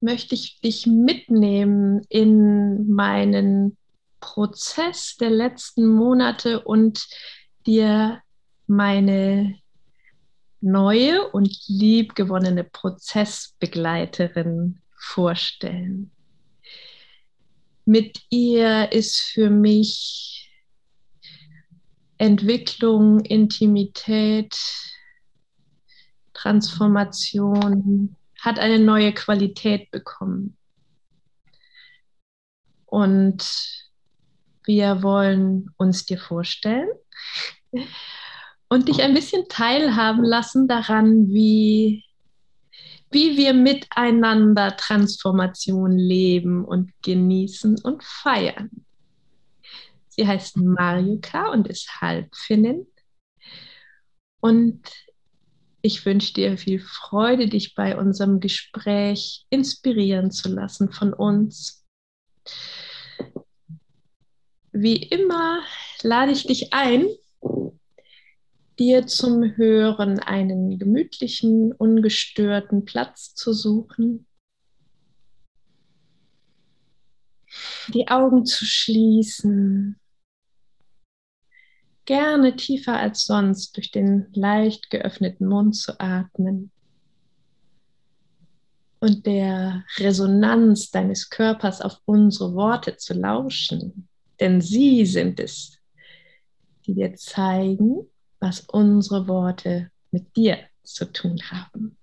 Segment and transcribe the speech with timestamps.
[0.00, 3.76] möchte ich dich mitnehmen in meinen
[4.20, 7.06] Prozess der letzten Monate und
[7.66, 8.22] dir
[8.66, 9.56] meine
[10.60, 16.10] neue und liebgewonnene Prozessbegleiterin vorstellen.
[17.84, 20.50] Mit ihr ist für mich
[22.18, 24.58] Entwicklung, Intimität,
[26.34, 30.56] Transformation, hat eine neue Qualität bekommen.
[32.86, 33.44] Und
[34.64, 36.88] wir wollen uns dir vorstellen
[38.68, 42.04] und dich ein bisschen teilhaben lassen daran, wie,
[43.10, 48.84] wie wir miteinander Transformation leben und genießen und feiern.
[50.08, 52.86] Sie heißt Marjuka und ist Halbfinnin.
[54.40, 54.82] Und
[55.82, 61.86] ich wünsche dir viel Freude, dich bei unserem Gespräch inspirieren zu lassen von uns.
[64.72, 65.62] Wie immer
[66.02, 67.06] lade ich dich ein,
[68.78, 74.26] dir zum Hören einen gemütlichen, ungestörten Platz zu suchen,
[77.88, 79.98] die Augen zu schließen
[82.08, 86.70] gerne tiefer als sonst durch den leicht geöffneten Mund zu atmen
[88.98, 94.08] und der Resonanz deines Körpers auf unsere Worte zu lauschen.
[94.40, 95.76] Denn sie sind es,
[96.86, 98.08] die dir zeigen,
[98.40, 101.98] was unsere Worte mit dir zu tun haben.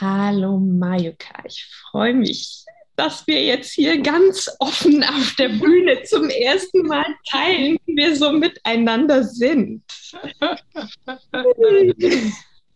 [0.00, 2.64] Hallo Mayuka, ich freue mich,
[2.98, 8.16] dass wir jetzt hier ganz offen auf der Bühne zum ersten Mal teilen, wie wir
[8.16, 9.82] so miteinander sind.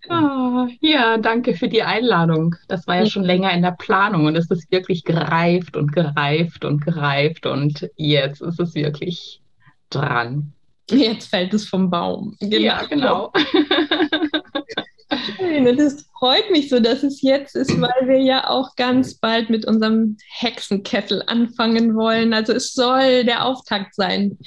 [0.09, 2.57] Ah, ja, danke für die Einladung.
[2.67, 6.65] Das war ja schon länger in der Planung und es ist wirklich gereift und gereift
[6.65, 9.41] und gereift und jetzt ist es wirklich
[9.91, 10.55] dran.
[10.91, 12.37] Jetzt fällt es vom Baum.
[12.41, 12.57] Genau.
[12.57, 13.33] Ja, genau.
[15.19, 15.67] Schön.
[15.67, 19.51] Und es freut mich so, dass es jetzt ist, weil wir ja auch ganz bald
[19.51, 22.33] mit unserem Hexenkessel anfangen wollen.
[22.33, 24.39] Also es soll der Auftakt sein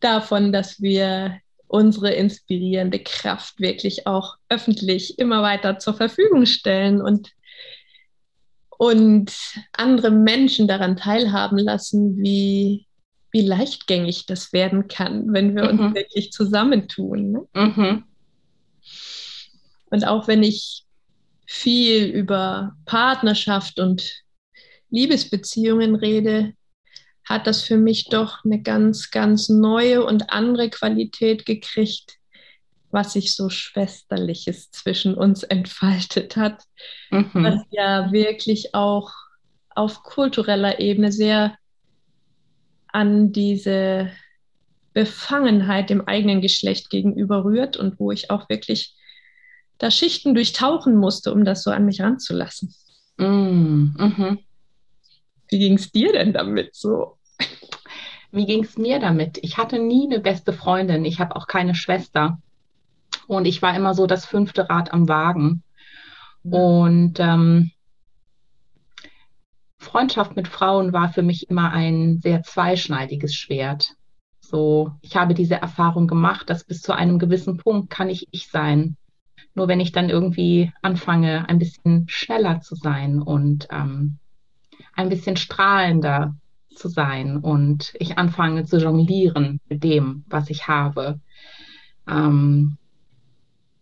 [0.00, 1.38] davon, dass wir
[1.68, 7.30] unsere inspirierende Kraft wirklich auch öffentlich immer weiter zur Verfügung stellen und,
[8.76, 9.32] und
[9.72, 12.86] andere Menschen daran teilhaben lassen, wie,
[13.30, 15.94] wie leichtgängig das werden kann, wenn wir uns mhm.
[15.94, 17.30] wirklich zusammentun.
[17.30, 17.46] Ne?
[17.54, 18.04] Mhm.
[19.90, 20.84] Und auch wenn ich
[21.46, 24.22] viel über Partnerschaft und
[24.90, 26.54] Liebesbeziehungen rede,
[27.24, 32.18] hat das für mich doch eine ganz, ganz neue und andere Qualität gekriegt,
[32.90, 36.64] was sich so Schwesterliches zwischen uns entfaltet hat,
[37.10, 37.30] mhm.
[37.34, 39.12] was ja wirklich auch
[39.70, 41.56] auf kultureller Ebene sehr
[42.88, 44.10] an diese
[44.92, 48.96] Befangenheit dem eigenen Geschlecht gegenüber rührt und wo ich auch wirklich
[49.80, 52.72] da Schichten durchtauchen musste, um das so an mich ranzulassen.
[53.16, 54.38] Mm, mhm.
[55.48, 57.16] Wie ging es dir denn damit so?
[58.30, 59.38] Wie ging es mir damit?
[59.42, 61.04] Ich hatte nie eine beste Freundin.
[61.04, 62.38] Ich habe auch keine Schwester.
[63.26, 65.62] Und ich war immer so das fünfte Rad am Wagen.
[66.42, 66.52] Mhm.
[66.52, 67.70] Und ähm,
[69.78, 73.94] Freundschaft mit Frauen war für mich immer ein sehr zweischneidiges Schwert.
[74.40, 78.48] So, ich habe diese Erfahrung gemacht, dass bis zu einem gewissen Punkt kann ich ich
[78.48, 78.96] sein.
[79.54, 84.18] Nur wenn ich dann irgendwie anfange, ein bisschen schneller zu sein und ähm,
[84.94, 86.36] ein bisschen strahlender
[86.74, 91.20] zu sein und ich anfange zu jonglieren mit dem, was ich habe,
[92.08, 92.78] ähm,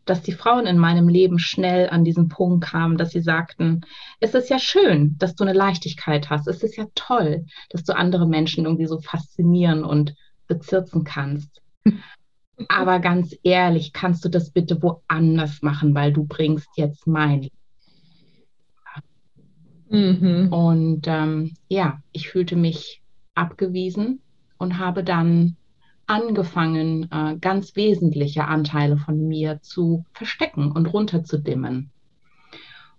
[0.05, 3.83] dass die Frauen in meinem Leben schnell an diesen Punkt kamen, dass sie sagten,
[4.21, 7.95] es ist ja schön, dass du eine Leichtigkeit hast, es ist ja toll, dass du
[7.95, 10.15] andere Menschen irgendwie so faszinieren und
[10.47, 11.61] bezirzen kannst.
[12.69, 17.49] Aber ganz ehrlich, kannst du das bitte woanders machen, weil du bringst jetzt mein.
[19.91, 20.53] Mhm.
[20.53, 23.01] Und ähm, ja, ich fühlte mich
[23.35, 24.21] abgewiesen
[24.59, 25.57] und habe dann
[26.07, 31.91] angefangen, äh, ganz wesentliche Anteile von mir zu verstecken und runterzudimmen.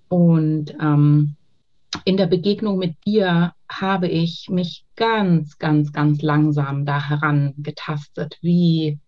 [0.08, 1.36] Und ähm,
[2.06, 9.00] in der Begegnung mit dir habe ich mich ganz, ganz, ganz langsam da herangetastet, wie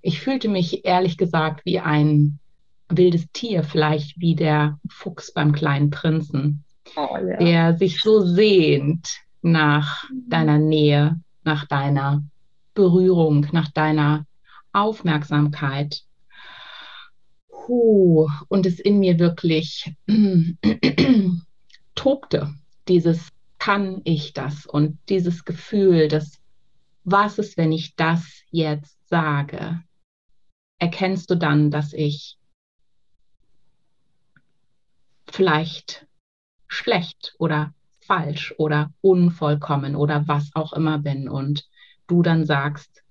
[0.00, 2.38] ich fühlte mich ehrlich gesagt wie ein
[2.88, 6.64] wildes Tier, vielleicht wie der Fuchs beim kleinen Prinzen,
[6.96, 7.36] oh, ja.
[7.36, 9.08] der sich so sehnt
[9.42, 12.22] nach deiner Nähe, nach deiner
[12.74, 14.24] Berührung, nach deiner
[14.72, 16.02] Aufmerksamkeit.
[17.48, 19.94] Puh, und es in mir wirklich
[21.94, 22.54] tobte,
[22.86, 23.28] dieses
[23.58, 26.38] kann ich das und dieses Gefühl, dass
[27.04, 29.82] was ist, wenn ich das jetzt sage?
[30.78, 32.38] Erkennst du dann, dass ich
[35.30, 36.06] vielleicht
[36.68, 41.68] schlecht oder falsch oder unvollkommen oder was auch immer bin und
[42.06, 43.02] du dann sagst,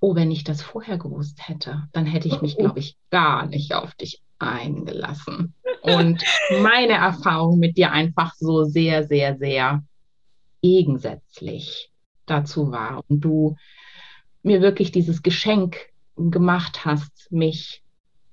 [0.00, 3.74] oh, wenn ich das vorher gewusst hätte, dann hätte ich mich, glaube ich, gar nicht
[3.74, 5.54] auf dich eingelassen.
[5.82, 6.24] Und
[6.60, 9.82] meine Erfahrung mit dir einfach so sehr, sehr, sehr
[10.62, 11.90] gegensätzlich
[12.26, 13.02] dazu war.
[13.08, 13.56] Und du
[14.42, 15.89] mir wirklich dieses Geschenk
[16.28, 17.82] gemacht hast, mich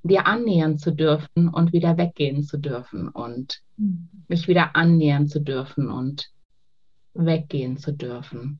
[0.03, 4.09] dir annähern zu dürfen und wieder weggehen zu dürfen und mhm.
[4.27, 6.31] mich wieder annähern zu dürfen und
[7.13, 8.59] weggehen zu dürfen.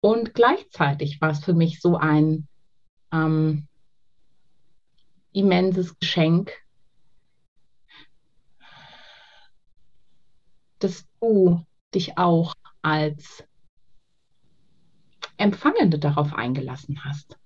[0.00, 2.46] Und gleichzeitig war es für mich so ein
[3.12, 3.66] ähm,
[5.32, 6.52] immenses Geschenk,
[10.78, 11.64] dass du
[11.94, 13.44] dich auch als
[15.38, 17.36] Empfangende darauf eingelassen hast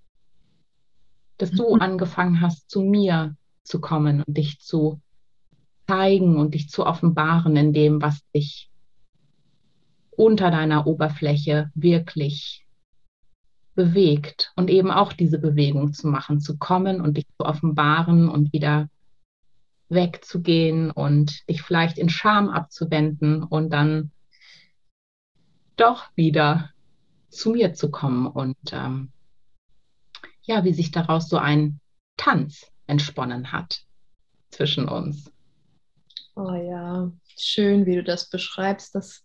[1.41, 1.81] dass du mhm.
[1.81, 5.01] angefangen hast, zu mir zu kommen und dich zu
[5.89, 8.71] zeigen und dich zu offenbaren in dem, was dich
[10.11, 12.67] unter deiner Oberfläche wirklich
[13.75, 18.53] bewegt und eben auch diese Bewegung zu machen, zu kommen und dich zu offenbaren und
[18.53, 18.89] wieder
[19.89, 24.11] wegzugehen und dich vielleicht in Scham abzuwenden und dann
[25.77, 26.71] doch wieder
[27.31, 29.13] zu mir zu kommen und ähm,
[30.43, 31.81] ja, wie sich daraus so ein
[32.17, 33.83] Tanz entsponnen hat
[34.51, 35.31] zwischen uns.
[36.37, 38.95] Oh ja, schön, wie du das beschreibst.
[38.95, 39.23] Das,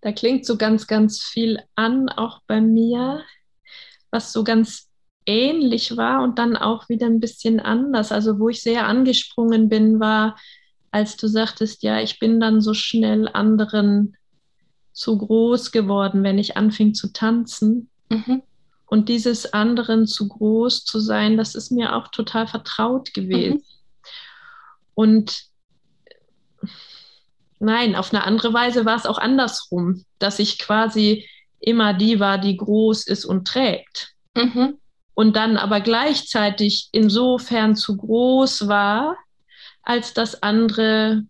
[0.00, 3.22] da klingt so ganz, ganz viel an, auch bei mir,
[4.10, 4.90] was so ganz
[5.26, 8.12] ähnlich war und dann auch wieder ein bisschen anders.
[8.12, 10.36] Also wo ich sehr angesprungen bin, war,
[10.90, 14.16] als du sagtest, ja, ich bin dann so schnell anderen
[14.92, 17.90] zu groß geworden, wenn ich anfing zu tanzen.
[18.08, 18.42] Mhm.
[18.86, 23.54] Und dieses anderen zu groß zu sein, das ist mir auch total vertraut gewesen.
[23.54, 23.62] Mhm.
[24.94, 25.42] Und
[27.58, 31.28] nein, auf eine andere Weise war es auch andersrum, dass ich quasi
[31.58, 34.14] immer die war, die groß ist und trägt.
[34.34, 34.78] Mhm.
[35.14, 39.16] Und dann aber gleichzeitig insofern zu groß war,
[39.82, 41.24] als das andere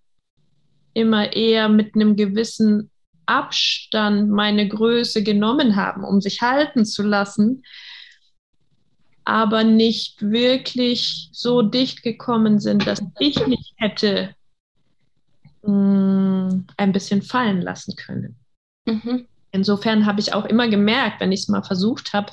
[0.92, 2.90] immer eher mit einem gewissen
[3.26, 7.62] Abstand meine Größe genommen haben, um sich halten zu lassen,
[9.24, 14.34] aber nicht wirklich so dicht gekommen sind, dass ich nicht hätte
[15.62, 18.36] mh, mm, ein bisschen fallen lassen können.
[18.86, 19.26] Mhm.
[19.50, 22.32] Insofern habe ich auch immer gemerkt, wenn ich es mal versucht habe,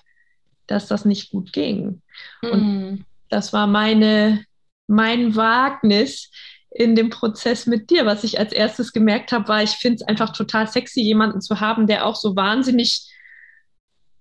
[0.68, 2.01] dass das nicht gut ging.
[2.42, 2.50] Mhm.
[2.51, 4.46] Und das war meine,
[4.88, 6.29] mein Wagnis,
[6.75, 8.06] in dem Prozess mit dir.
[8.06, 11.60] Was ich als erstes gemerkt habe, war, ich finde es einfach total sexy, jemanden zu
[11.60, 13.10] haben, der auch so wahnsinnig,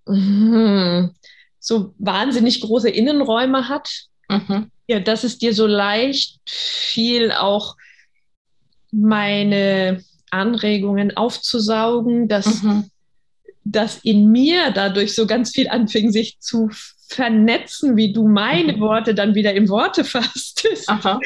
[0.05, 3.91] so wahnsinnig große Innenräume hat.
[4.29, 4.71] Mhm.
[4.87, 7.77] Ja, dass es dir so leicht fiel, auch
[8.91, 12.91] meine Anregungen aufzusaugen, dass, mhm.
[13.65, 16.71] Dass in mir dadurch so ganz viel anfing, sich zu
[17.13, 18.81] vernetzen, wie du meine mhm.
[18.81, 20.67] Worte dann wieder in Worte fasst.
[20.87, 21.21] Aha.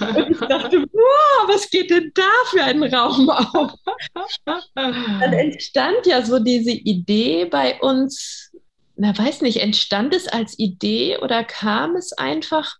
[0.00, 3.72] Und ich dachte, wow, was geht denn da für ein Raum auf?
[4.74, 8.52] Dann entstand ja so diese Idee bei uns,
[8.96, 12.76] na weiß nicht, entstand es als Idee oder kam es einfach,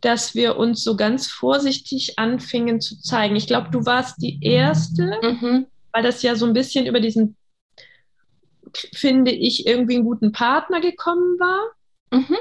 [0.00, 3.36] dass wir uns so ganz vorsichtig anfingen zu zeigen?
[3.36, 5.66] Ich glaube, du warst die Erste, mhm.
[5.92, 7.36] weil das ja so ein bisschen über diesen
[8.94, 11.70] finde ich, irgendwie einen guten Partner gekommen war.
[12.10, 12.36] Mhm.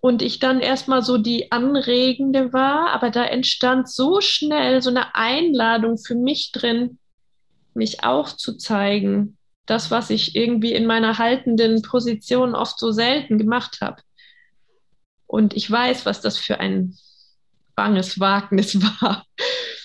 [0.00, 5.14] Und ich dann erstmal so die Anregende war, aber da entstand so schnell so eine
[5.14, 6.98] Einladung für mich drin,
[7.72, 9.38] mich auch zu zeigen.
[9.64, 14.02] Das, was ich irgendwie in meiner haltenden Position oft so selten gemacht habe.
[15.26, 16.96] Und ich weiß, was das für ein
[17.74, 19.24] banges Wagnis war.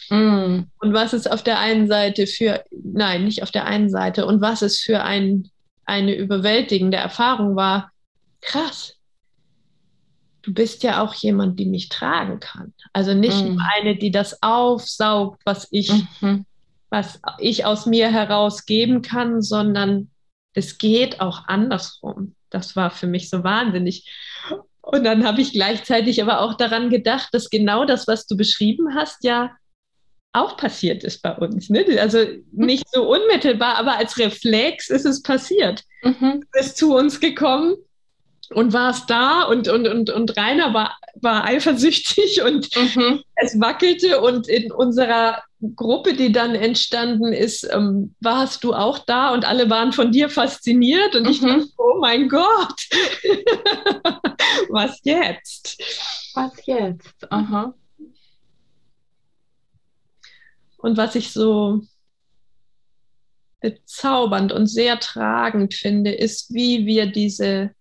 [0.10, 0.64] Mm.
[0.80, 4.42] Und was es auf der einen Seite für, nein, nicht auf der einen Seite, und
[4.42, 5.50] was es für ein,
[5.86, 7.92] eine überwältigende Erfahrung war.
[8.42, 8.96] Krass.
[10.42, 12.74] du bist ja auch jemand, die mich tragen kann.
[12.94, 13.56] Also nicht mhm.
[13.56, 16.46] nur eine, die das aufsaugt, was ich, mhm.
[16.90, 20.10] was ich aus mir heraus geben kann, sondern
[20.54, 22.36] es geht auch andersrum.
[22.50, 24.10] Das war für mich so wahnsinnig.
[24.82, 28.96] Und dann habe ich gleichzeitig aber auch daran gedacht, dass genau das, was du beschrieben
[28.96, 29.52] hast, ja
[30.32, 31.70] auch passiert ist bei uns.
[31.70, 31.86] Ne?
[32.00, 32.20] Also
[32.52, 35.84] nicht so unmittelbar, aber als Reflex ist es passiert.
[36.04, 36.42] Mhm.
[36.42, 37.76] Du bist zu uns gekommen
[38.52, 43.22] und warst da und, und, und, und Rainer war, war eifersüchtig und mhm.
[43.36, 45.42] es wackelte und in unserer
[45.76, 50.30] Gruppe, die dann entstanden ist, ähm, warst du auch da und alle waren von dir
[50.30, 51.30] fasziniert und mhm.
[51.30, 52.88] ich dachte, oh mein Gott,
[54.70, 55.84] was jetzt?
[56.34, 57.30] Was jetzt?
[57.30, 57.74] Aha.
[60.82, 61.82] Und was ich so
[63.60, 67.72] bezaubernd und sehr tragend finde, ist, wie wir diese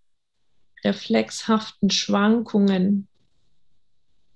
[0.85, 3.07] reflexhaften Schwankungen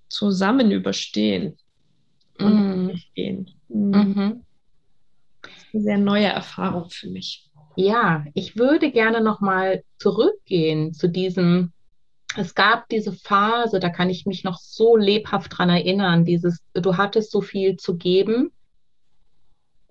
[0.09, 1.57] zusammen überstehen
[2.39, 3.01] und mm.
[3.15, 3.51] gehen.
[3.69, 3.91] Mm.
[3.91, 4.45] Mhm.
[5.43, 7.51] Das ist eine sehr neue Erfahrung für mich.
[7.75, 11.73] Ja, ich würde gerne noch mal zurückgehen zu diesem
[12.37, 16.97] es gab diese Phase, da kann ich mich noch so lebhaft dran erinnern, dieses, du
[16.97, 18.51] hattest so viel zu geben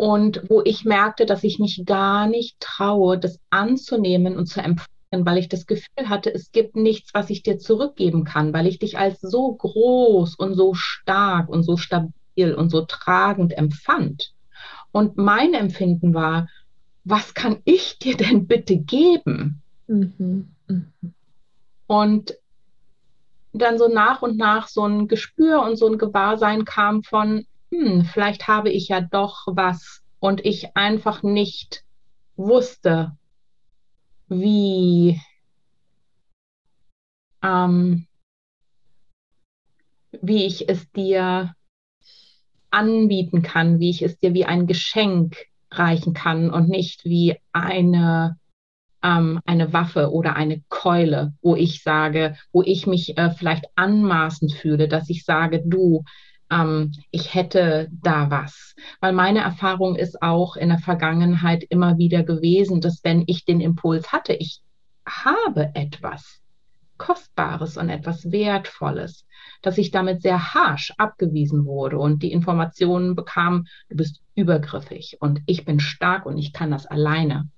[0.01, 4.87] und wo ich merkte, dass ich mich gar nicht traue, das anzunehmen und zu empfangen,
[5.11, 8.79] weil ich das Gefühl hatte, es gibt nichts, was ich dir zurückgeben kann, weil ich
[8.79, 14.33] dich als so groß und so stark und so stabil und so tragend empfand.
[14.91, 16.47] Und mein Empfinden war,
[17.03, 19.61] was kann ich dir denn bitte geben?
[19.87, 20.47] Mhm.
[20.67, 21.13] Mhm.
[21.91, 22.37] Und
[23.51, 28.05] dann so nach und nach so ein Gespür und so ein Gewahrsein kam von, hm,
[28.05, 31.83] vielleicht habe ich ja doch was und ich einfach nicht
[32.37, 33.17] wusste,
[34.29, 35.19] wie
[37.43, 38.07] ähm,
[40.21, 41.53] wie ich es dir
[42.69, 45.35] anbieten kann, wie ich es dir wie ein Geschenk
[45.69, 48.39] reichen kann und nicht wie eine
[49.03, 54.53] ähm, eine Waffe oder eine Keule, wo ich sage, wo ich mich äh, vielleicht anmaßend
[54.53, 56.03] fühle, dass ich sage, du,
[56.51, 58.75] ähm, ich hätte da was.
[58.99, 63.61] Weil meine Erfahrung ist auch in der Vergangenheit immer wieder gewesen, dass wenn ich den
[63.61, 64.61] Impuls hatte, ich
[65.07, 66.41] habe etwas
[66.97, 69.25] Kostbares und etwas Wertvolles,
[69.63, 75.41] dass ich damit sehr harsch abgewiesen wurde und die Informationen bekam, du bist übergriffig und
[75.47, 77.49] ich bin stark und ich kann das alleine.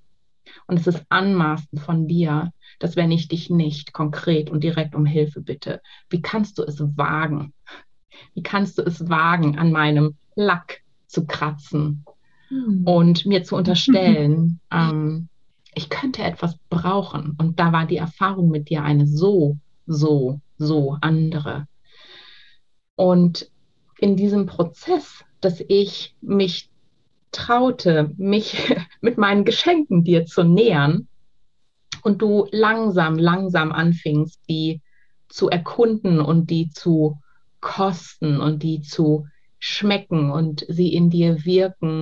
[0.67, 5.05] Und es ist anmaßend von dir, dass wenn ich dich nicht konkret und direkt um
[5.05, 7.53] Hilfe bitte, wie kannst du es wagen?
[8.33, 12.05] Wie kannst du es wagen, an meinem Lack zu kratzen
[12.50, 12.83] hm.
[12.85, 15.29] und mir zu unterstellen, ähm,
[15.75, 17.35] ich könnte etwas brauchen.
[17.38, 21.67] Und da war die Erfahrung mit dir eine so, so, so andere.
[22.95, 23.50] Und
[23.97, 26.69] in diesem Prozess, dass ich mich
[27.34, 31.08] traute, mich mit meinen Geschenken dir zu nähern
[32.04, 34.82] und du langsam, langsam anfingst, die
[35.28, 37.18] zu erkunden und die zu
[37.60, 39.28] kosten und die zu
[39.60, 42.02] schmecken und sie in dir wirken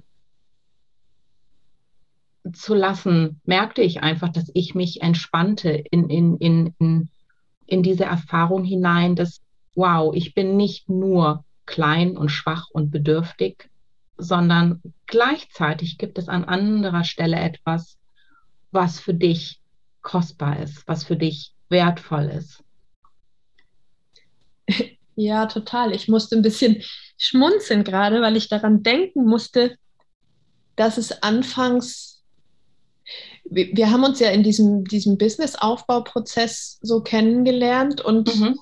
[2.53, 7.09] zu lassen, merkte ich einfach, dass ich mich entspannte in, in, in, in,
[7.67, 9.41] in diese Erfahrung hinein, dass,
[9.75, 13.69] wow, ich bin nicht nur klein und schwach und bedürftig,
[14.17, 17.97] sondern gleichzeitig gibt es an anderer Stelle etwas,
[18.71, 19.61] was für dich
[20.01, 22.63] kostbar ist, was für dich wertvoll ist.
[25.17, 25.93] Ja, total.
[25.93, 26.81] Ich musste ein bisschen
[27.17, 29.75] schmunzeln gerade, weil ich daran denken musste,
[30.77, 32.23] dass es anfangs,
[33.43, 38.57] wir, wir haben uns ja in diesem, diesem Business-Aufbauprozess so kennengelernt und mhm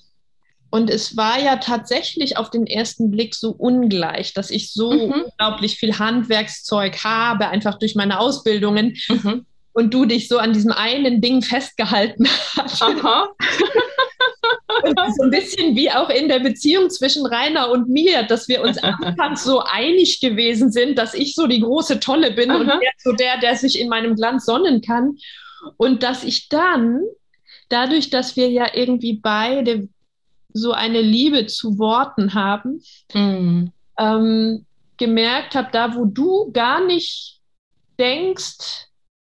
[0.72, 5.14] und es war ja tatsächlich auf den ersten Blick so ungleich, dass ich so mhm.
[5.14, 8.98] unglaublich viel Handwerkszeug habe, einfach durch meine Ausbildungen.
[9.08, 9.46] Mhm.
[9.72, 12.82] Und du dich so an diesem einen Ding festgehalten hast.
[12.82, 13.30] Aha.
[14.84, 18.62] und so ein bisschen wie auch in der Beziehung zwischen Rainer und mir, dass wir
[18.62, 22.60] uns anfangs so einig gewesen sind, dass ich so die große Tolle bin Aha.
[22.60, 25.18] und er so der, der sich in meinem Glanz sonnen kann.
[25.78, 27.02] Und dass ich dann,
[27.70, 29.88] dadurch, dass wir ja irgendwie beide
[30.60, 32.82] so eine Liebe zu Worten haben,
[33.14, 33.72] mhm.
[33.98, 34.66] ähm,
[34.98, 37.40] gemerkt habe, da wo du gar nicht
[37.98, 38.88] denkst,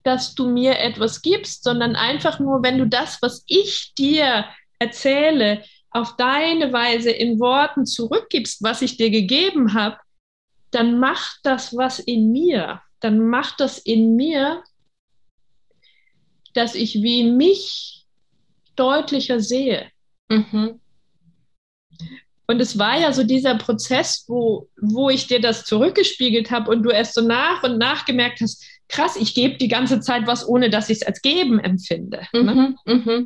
[0.02, 4.46] dass du mir etwas gibst, sondern einfach nur, wenn du das, was ich dir
[4.78, 9.98] erzähle, auf deine Weise in Worten zurückgibst, was ich dir gegeben habe,
[10.70, 12.80] dann macht das was in mir.
[13.00, 14.62] Dann macht das in mir,
[16.54, 18.06] dass ich wie mich
[18.74, 19.90] deutlicher sehe.
[20.28, 20.80] Mhm.
[22.52, 26.82] Und es war ja so dieser Prozess, wo, wo ich dir das zurückgespiegelt habe und
[26.82, 30.46] du erst so nach und nach gemerkt hast, krass, ich gebe die ganze Zeit was,
[30.46, 32.26] ohne dass ich es als geben empfinde.
[32.34, 32.76] Ne?
[32.84, 33.22] Mhm, mh.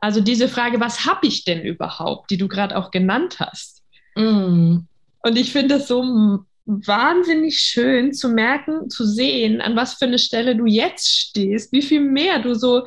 [0.00, 3.82] Also diese Frage, was habe ich denn überhaupt, die du gerade auch genannt hast.
[4.14, 4.86] Mhm.
[5.22, 10.18] Und ich finde es so wahnsinnig schön zu merken, zu sehen, an was für eine
[10.18, 12.86] Stelle du jetzt stehst, wie viel mehr du so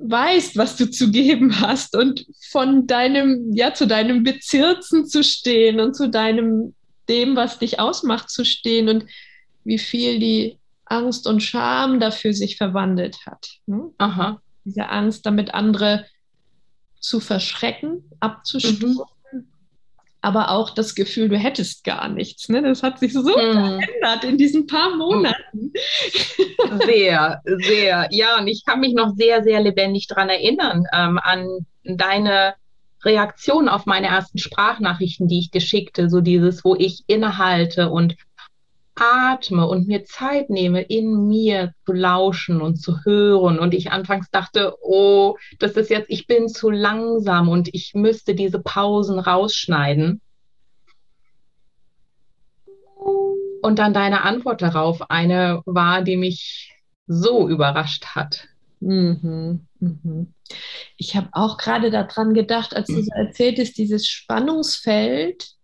[0.00, 5.80] weißt, was du zu geben hast und von deinem, ja, zu deinem Bezirzen zu stehen
[5.80, 6.74] und zu deinem,
[7.08, 9.06] dem, was dich ausmacht, zu stehen und
[9.64, 13.48] wie viel die Angst und Scham dafür sich verwandelt hat.
[13.66, 13.90] Ne?
[13.98, 14.40] Aha.
[14.64, 16.06] Diese Angst, damit andere
[17.00, 18.90] zu verschrecken, abzustoßen.
[18.90, 19.17] Mhm
[20.28, 22.50] aber auch das Gefühl, du hättest gar nichts.
[22.50, 22.60] Ne?
[22.60, 23.32] Das hat sich so hm.
[23.32, 25.72] verändert in diesen paar Monaten.
[26.84, 28.08] Sehr, sehr.
[28.10, 32.54] Ja, und ich kann mich noch sehr, sehr lebendig daran erinnern, ähm, an deine
[33.04, 38.16] Reaktion auf meine ersten Sprachnachrichten, die ich dir schickte, so dieses, wo ich innehalte und
[39.00, 43.58] atme und mir Zeit nehme, in mir zu lauschen und zu hören.
[43.58, 48.34] Und ich anfangs dachte, oh, das ist jetzt, ich bin zu langsam und ich müsste
[48.34, 50.20] diese Pausen rausschneiden.
[53.62, 56.72] Und dann deine Antwort darauf, eine war, die mich
[57.06, 58.48] so überrascht hat.
[58.80, 60.34] Mhm, mhm.
[60.96, 65.57] Ich habe auch gerade daran gedacht, als du so erzähltest, dieses Spannungsfeld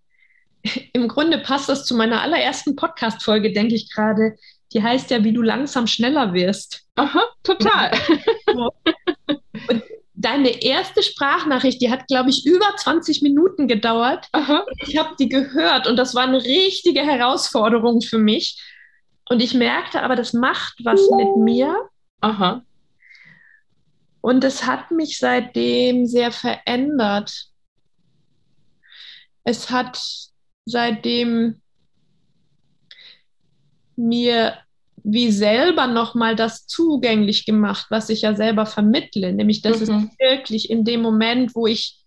[0.92, 4.36] im Grunde passt das zu meiner allerersten Podcast-Folge, denke ich gerade.
[4.72, 6.82] Die heißt ja, wie du langsam schneller wirst.
[6.96, 7.92] Aha, total.
[9.68, 9.82] Und
[10.14, 14.28] deine erste Sprachnachricht, die hat, glaube ich, über 20 Minuten gedauert.
[14.32, 14.64] Aha.
[14.86, 18.60] Ich habe die gehört und das war eine richtige Herausforderung für mich.
[19.28, 21.88] Und ich merkte aber, das macht was mit mir.
[22.20, 22.62] Aha.
[24.20, 27.48] Und es hat mich seitdem sehr verändert.
[29.44, 30.00] Es hat
[30.64, 31.60] seitdem
[33.96, 34.54] mir
[35.04, 39.82] wie selber nochmal das zugänglich gemacht, was ich ja selber vermittle, nämlich dass mhm.
[39.82, 41.98] es wirklich in dem Moment, wo ich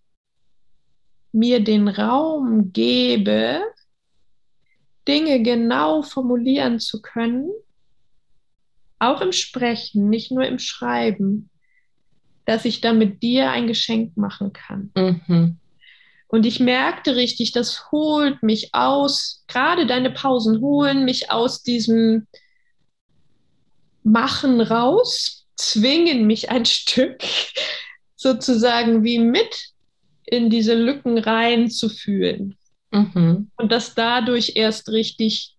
[1.32, 3.62] mir den Raum gebe,
[5.08, 7.50] Dinge genau formulieren zu können,
[9.00, 11.50] auch im Sprechen, nicht nur im Schreiben,
[12.46, 14.92] dass ich damit dir ein Geschenk machen kann.
[14.96, 15.60] Mhm.
[16.28, 22.28] Und ich merkte richtig, das holt mich aus, gerade deine Pausen holen mich aus diesem
[24.04, 27.24] Machen raus, zwingen mich ein Stück
[28.16, 29.74] sozusagen wie mit
[30.26, 32.58] in diese Lücken rein zu fühlen.
[32.92, 33.50] Mhm.
[33.56, 35.56] Und das dadurch erst richtig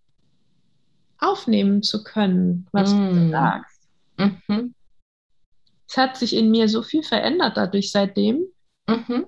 [1.19, 3.15] aufnehmen zu können, was mhm.
[3.15, 3.81] du sagst.
[4.19, 4.75] Mhm.
[5.89, 8.45] Es hat sich in mir so viel verändert dadurch seitdem.
[8.87, 9.27] Mhm.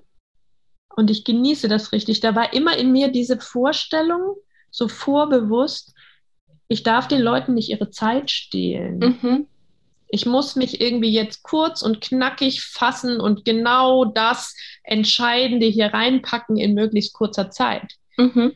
[0.95, 2.19] Und ich genieße das richtig.
[2.19, 4.35] Da war immer in mir diese Vorstellung,
[4.69, 5.93] so vorbewusst,
[6.67, 8.99] ich darf den Leuten nicht ihre Zeit stehlen.
[8.99, 9.47] Mhm.
[10.07, 16.57] Ich muss mich irgendwie jetzt kurz und knackig fassen und genau das Entscheidende hier reinpacken
[16.57, 17.93] in möglichst kurzer Zeit.
[18.17, 18.53] Mhm.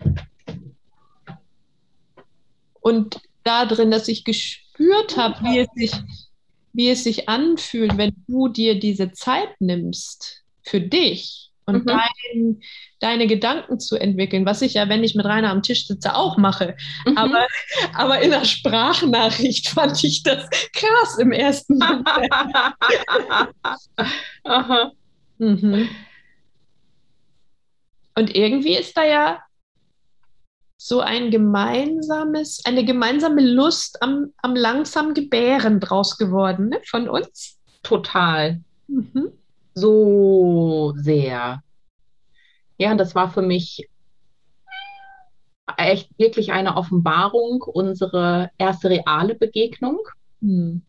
[2.82, 5.92] Und da drin, dass ich gespürt habe, wie es sich,
[6.74, 11.88] wie es sich anfühlt, wenn du dir diese Zeit nimmst für dich und mhm.
[11.88, 12.62] dein,
[13.00, 16.38] deine Gedanken zu entwickeln, was ich ja, wenn ich mit Rainer am Tisch sitze, auch
[16.38, 16.76] mache.
[17.06, 17.18] Mhm.
[17.18, 17.48] Aber,
[17.94, 22.08] aber in der Sprachnachricht fand ich das krass im ersten Moment.
[25.38, 25.90] mhm.
[28.18, 29.40] Und irgendwie ist da ja
[30.78, 37.58] so ein gemeinsames, eine gemeinsame Lust am, am langsamen Gebären draus geworden ne, von uns.
[37.82, 38.62] Total.
[38.88, 39.32] Mhm
[39.76, 41.62] so sehr.
[42.78, 43.88] Ja, und das war für mich
[45.78, 50.00] echt wirklich eine Offenbarung, unsere erste reale Begegnung.
[50.42, 50.82] Hm.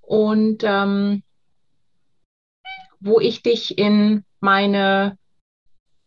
[0.00, 1.22] Und ähm,
[3.00, 5.16] wo ich dich in meine,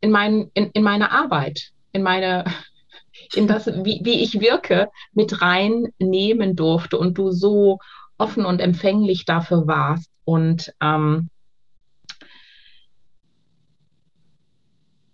[0.02, 2.46] in, mein, in, in meine Arbeit, in meine,
[3.36, 7.80] in das, wie, wie ich wirke, mit reinnehmen durfte und du so
[8.18, 10.10] offen und empfänglich dafür warst.
[10.26, 11.30] Und ähm,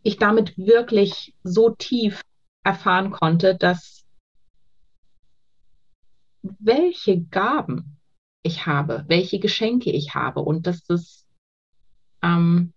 [0.04, 2.22] ich damit wirklich so tief
[2.64, 4.06] erfahren konnte, dass
[6.42, 7.98] welche Gaben
[8.44, 11.26] ich habe, welche Geschenke ich habe und dass das,
[12.24, 12.74] ähm,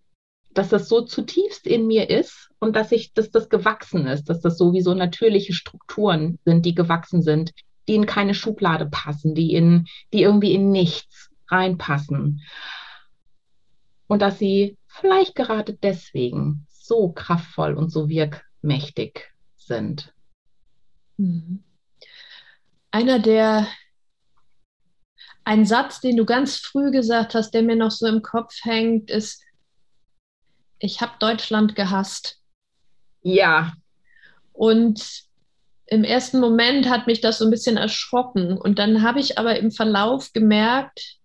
[0.50, 4.40] dass das so zutiefst in mir ist und dass ich, dass das gewachsen ist, dass
[4.40, 7.52] das sowieso natürliche Strukturen sind, die gewachsen sind,
[7.88, 12.42] die in keine Schublade passen, die in, die irgendwie in nichts reinpassen.
[14.06, 20.12] und dass sie vielleicht gerade deswegen so kraftvoll und so wirkmächtig sind.
[21.16, 21.62] Mhm.
[22.90, 23.66] Einer der,
[25.44, 29.10] ein Satz, den du ganz früh gesagt hast, der mir noch so im Kopf hängt,
[29.10, 29.42] ist,
[30.78, 32.40] ich habe Deutschland gehasst.
[33.22, 33.72] Ja.
[34.52, 35.22] Und
[35.86, 38.58] im ersten Moment hat mich das so ein bisschen erschrocken.
[38.58, 41.18] Und dann habe ich aber im Verlauf gemerkt,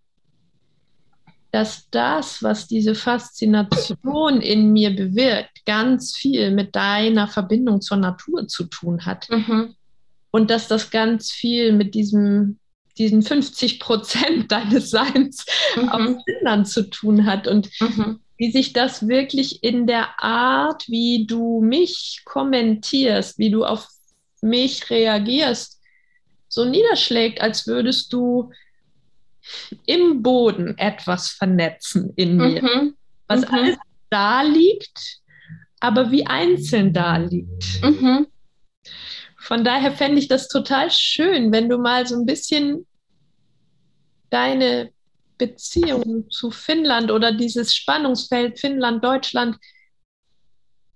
[1.57, 8.47] dass das, was diese Faszination in mir bewirkt, ganz viel mit deiner Verbindung zur Natur
[8.47, 9.27] zu tun hat.
[9.31, 9.73] Mhm.
[10.29, 12.59] Und dass das ganz viel mit diesem,
[12.99, 15.89] diesen 50 Prozent deines Seins mhm.
[15.89, 17.47] auf Finnland zu tun hat.
[17.47, 18.19] Und mhm.
[18.37, 23.87] wie sich das wirklich in der Art, wie du mich kommentierst, wie du auf
[24.41, 25.81] mich reagierst,
[26.49, 28.51] so niederschlägt, als würdest du
[29.85, 32.95] im Boden etwas vernetzen in mir, mhm.
[33.27, 33.53] was mhm.
[33.53, 33.77] alles
[34.09, 35.19] da liegt,
[35.79, 37.83] aber wie einzeln da liegt.
[37.83, 38.27] Mhm.
[39.37, 42.85] Von daher fände ich das total schön, wenn du mal so ein bisschen
[44.29, 44.91] deine
[45.37, 49.57] Beziehung zu Finnland oder dieses Spannungsfeld Finnland-Deutschland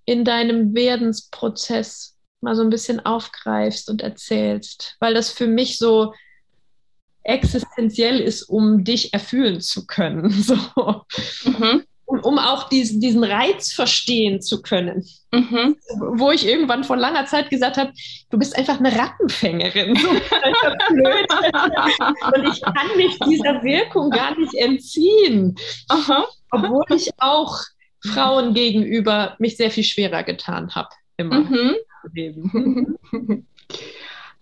[0.06, 6.14] in deinem Werdensprozess mal so ein bisschen aufgreifst und erzählst, weil das für mich so
[7.24, 10.30] existenziell ist, um dich erfüllen zu können.
[10.42, 10.56] So.
[11.46, 11.84] Mhm.
[12.06, 15.06] Um, um auch diesen, diesen Reiz verstehen zu können.
[15.32, 15.78] Mhm.
[16.18, 17.94] Wo ich irgendwann vor langer Zeit gesagt habe,
[18.30, 19.96] du bist einfach eine Rattenfängerin.
[19.96, 20.20] So, und
[22.52, 25.56] ich kann mich dieser Wirkung gar nicht entziehen.
[25.88, 26.26] Aha.
[26.52, 27.58] Obwohl ich auch
[28.04, 30.90] Frauen gegenüber mich sehr viel schwerer getan habe.
[31.16, 31.40] Immer.
[31.42, 31.76] Mhm.
[32.14, 32.98] Leben.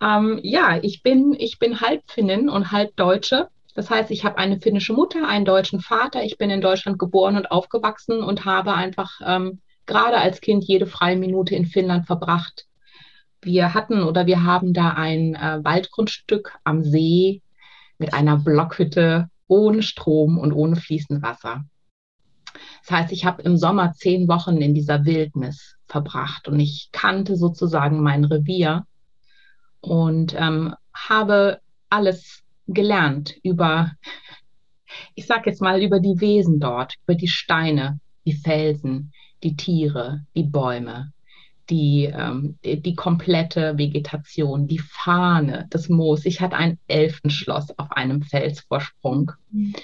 [0.02, 3.50] ähm, ja, ich bin, ich bin halb Finnin und halb Deutsche.
[3.76, 6.24] Das heißt, ich habe eine finnische Mutter, einen deutschen Vater.
[6.24, 10.86] Ich bin in Deutschland geboren und aufgewachsen und habe einfach ähm, gerade als Kind jede
[10.86, 12.66] freie Minute in Finnland verbracht.
[13.42, 17.42] Wir hatten oder wir haben da ein äh, Waldgrundstück am See
[17.98, 21.66] mit einer Blockhütte ohne Strom und ohne fließend Wasser.
[22.82, 27.36] Das heißt, ich habe im Sommer zehn Wochen in dieser Wildnis verbracht und ich kannte
[27.36, 28.86] sozusagen mein Revier
[29.82, 33.92] und ähm, habe alles gelernt über,
[35.16, 39.12] ich sage jetzt mal, über die Wesen dort, über die Steine, die Felsen,
[39.44, 41.12] die Tiere, die Bäume,
[41.70, 46.26] die, ähm, die, die, komplette Vegetation, die Fahne, das Moos.
[46.26, 49.32] Ich hatte ein Elfenschloss auf einem Felsvorsprung.
[49.52, 49.76] Mhm.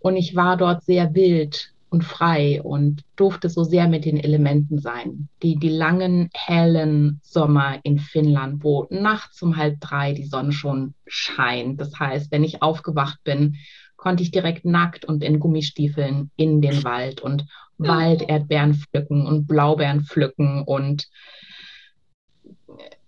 [0.00, 4.78] Und ich war dort sehr wild und frei und durfte so sehr mit den Elementen
[4.78, 5.28] sein.
[5.42, 10.94] Die, die langen, hellen Sommer in Finnland, wo nachts um halb drei die Sonne schon
[11.06, 11.80] scheint.
[11.80, 13.56] Das heißt, wenn ich aufgewacht bin,
[13.96, 17.46] konnte ich direkt nackt und in Gummistiefeln in den Wald und
[17.78, 21.08] Walderdbeeren pflücken und Blaubeeren pflücken und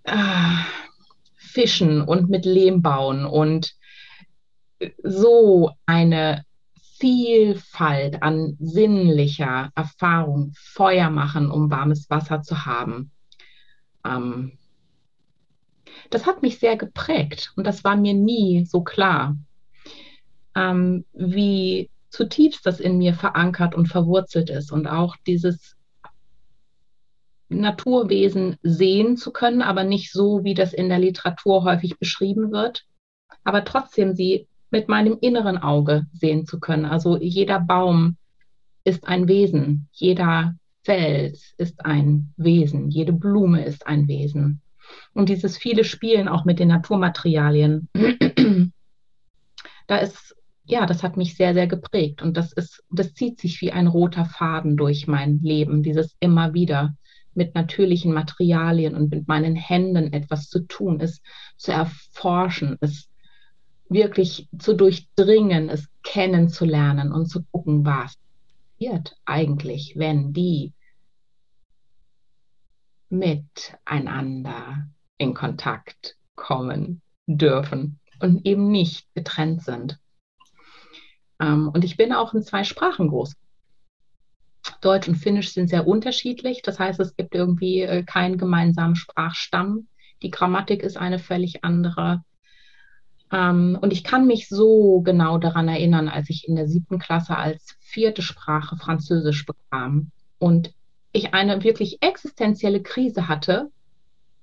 [0.04, 0.14] äh,
[1.36, 3.74] fischen und mit Lehm bauen und
[5.02, 6.44] so eine
[7.00, 13.10] Vielfalt an sinnlicher Erfahrung, Feuer machen, um warmes Wasser zu haben.
[14.04, 14.52] Ähm,
[16.10, 19.36] das hat mich sehr geprägt und das war mir nie so klar,
[20.54, 25.76] ähm, wie zutiefst das in mir verankert und verwurzelt ist und auch dieses
[27.48, 32.84] Naturwesen sehen zu können, aber nicht so, wie das in der Literatur häufig beschrieben wird,
[33.42, 36.84] aber trotzdem sie mit meinem inneren Auge sehen zu können.
[36.84, 38.16] Also jeder Baum
[38.84, 44.62] ist ein Wesen, jeder Fels ist ein Wesen, jede Blume ist ein Wesen.
[45.12, 47.88] Und dieses viele Spielen auch mit den Naturmaterialien,
[49.86, 52.22] da ist, ja, das hat mich sehr, sehr geprägt.
[52.22, 56.54] Und das ist, das zieht sich wie ein roter Faden durch mein Leben, dieses immer
[56.54, 56.94] wieder
[57.34, 61.20] mit natürlichen Materialien und mit meinen Händen etwas zu tun, es
[61.56, 63.09] zu erforschen, es
[63.90, 68.16] wirklich zu durchdringen, es kennenzulernen und zu gucken, was
[68.78, 70.72] passiert eigentlich, wenn die
[73.10, 79.98] miteinander in Kontakt kommen dürfen und eben nicht getrennt sind.
[81.40, 83.34] Ähm, und ich bin auch in zwei Sprachen groß.
[84.80, 86.62] Deutsch und Finnisch sind sehr unterschiedlich.
[86.62, 89.88] Das heißt, es gibt irgendwie äh, keinen gemeinsamen Sprachstamm.
[90.22, 92.22] Die Grammatik ist eine völlig andere.
[93.32, 97.36] Ähm, und ich kann mich so genau daran erinnern, als ich in der siebten Klasse
[97.36, 100.72] als vierte Sprache Französisch bekam und
[101.12, 103.70] ich eine wirklich existenzielle Krise hatte,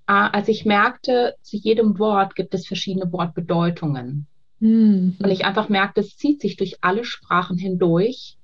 [0.08, 4.28] äh, als ich merkte, zu jedem Wort gibt es verschiedene Wortbedeutungen.
[4.60, 5.18] Mhm.
[5.20, 8.38] Und ich einfach merkte, es zieht sich durch alle Sprachen hindurch.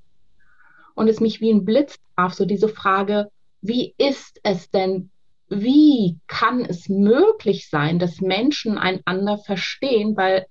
[0.96, 5.10] und es mich wie ein Blitz traf, so diese Frage, wie ist es denn,
[5.62, 10.46] wie kann es möglich sein, dass Menschen einander verstehen, weil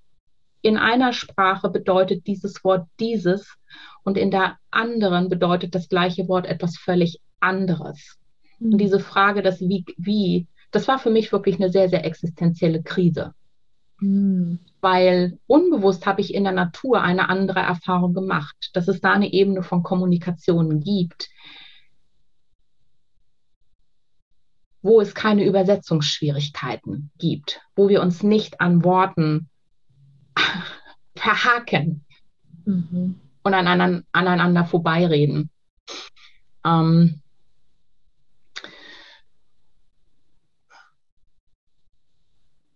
[0.61, 3.57] in einer Sprache bedeutet dieses Wort dieses
[4.03, 8.17] und in der anderen bedeutet das gleiche Wort etwas völlig anderes.
[8.59, 8.77] Und hm.
[8.77, 13.33] diese Frage, das wie, wie, das war für mich wirklich eine sehr, sehr existenzielle Krise.
[13.99, 14.59] Mhm.
[14.81, 19.31] Weil unbewusst habe ich in der Natur eine andere Erfahrung gemacht, dass es da eine
[19.31, 21.29] Ebene von Kommunikation gibt,
[24.83, 29.49] wo es keine Übersetzungsschwierigkeiten gibt, wo wir uns nicht an Worten
[31.15, 32.05] verhaken
[32.65, 33.15] mhm.
[33.41, 35.49] und aneinander, aneinander vorbeireden.
[36.65, 37.22] Ähm,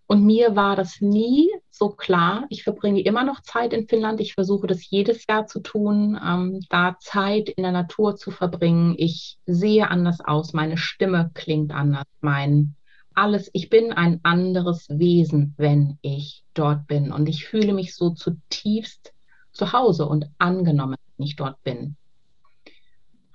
[0.07, 2.45] Und mir war das nie so klar.
[2.49, 4.21] Ich verbringe immer noch Zeit in Finnland.
[4.21, 8.95] Ich versuche das jedes Jahr zu tun, ähm, da Zeit in der Natur zu verbringen.
[8.97, 12.75] Ich sehe anders aus, meine Stimme klingt anders, mein
[13.17, 13.49] alles.
[13.51, 17.11] Ich bin ein anderes Wesen, wenn ich dort bin.
[17.11, 19.13] Und ich fühle mich so zutiefst
[19.51, 21.97] zu Hause und angenommen, wenn ich dort bin.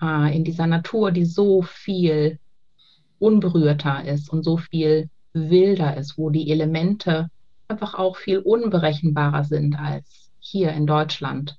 [0.01, 2.39] Äh, in dieser Natur, die so viel
[3.19, 7.31] unberührter ist und so viel wilder ist, wo die Elemente
[7.69, 11.59] einfach auch viel unberechenbarer sind als hier in Deutschland.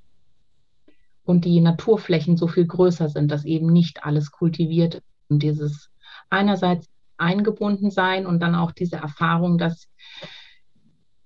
[1.26, 5.04] Und die Naturflächen so viel größer sind, dass eben nicht alles kultiviert ist.
[5.30, 5.90] Und dieses
[6.30, 9.88] einerseits eingebunden sein und dann auch diese Erfahrung, dass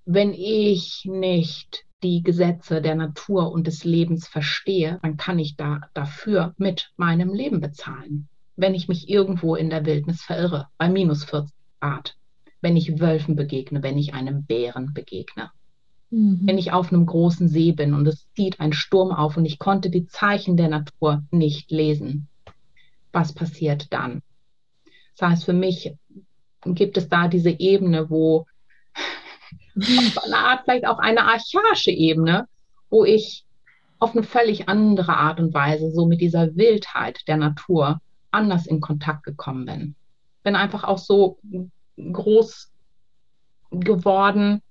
[0.04, 5.80] wenn ich nicht die Gesetze der Natur und des Lebens verstehe, dann kann ich da
[5.94, 8.28] dafür mit meinem Leben bezahlen.
[8.56, 12.17] Wenn ich mich irgendwo in der Wildnis verirre, bei minus 40 Grad
[12.60, 15.50] wenn ich Wölfen begegne, wenn ich einem Bären begegne.
[16.10, 16.40] Mhm.
[16.44, 19.58] Wenn ich auf einem großen See bin und es zieht ein Sturm auf und ich
[19.58, 22.28] konnte die Zeichen der Natur nicht lesen.
[23.12, 24.22] Was passiert dann?
[25.16, 25.94] Das heißt, für mich
[26.64, 28.46] gibt es da diese Ebene, wo
[29.76, 32.46] auf eine Art vielleicht auch eine archaische Ebene,
[32.90, 33.44] wo ich
[33.98, 38.80] auf eine völlig andere Art und Weise so mit dieser Wildheit der Natur anders in
[38.80, 39.94] Kontakt gekommen bin.
[40.44, 41.38] Bin einfach auch so
[42.12, 42.70] groß
[43.70, 44.62] geworden,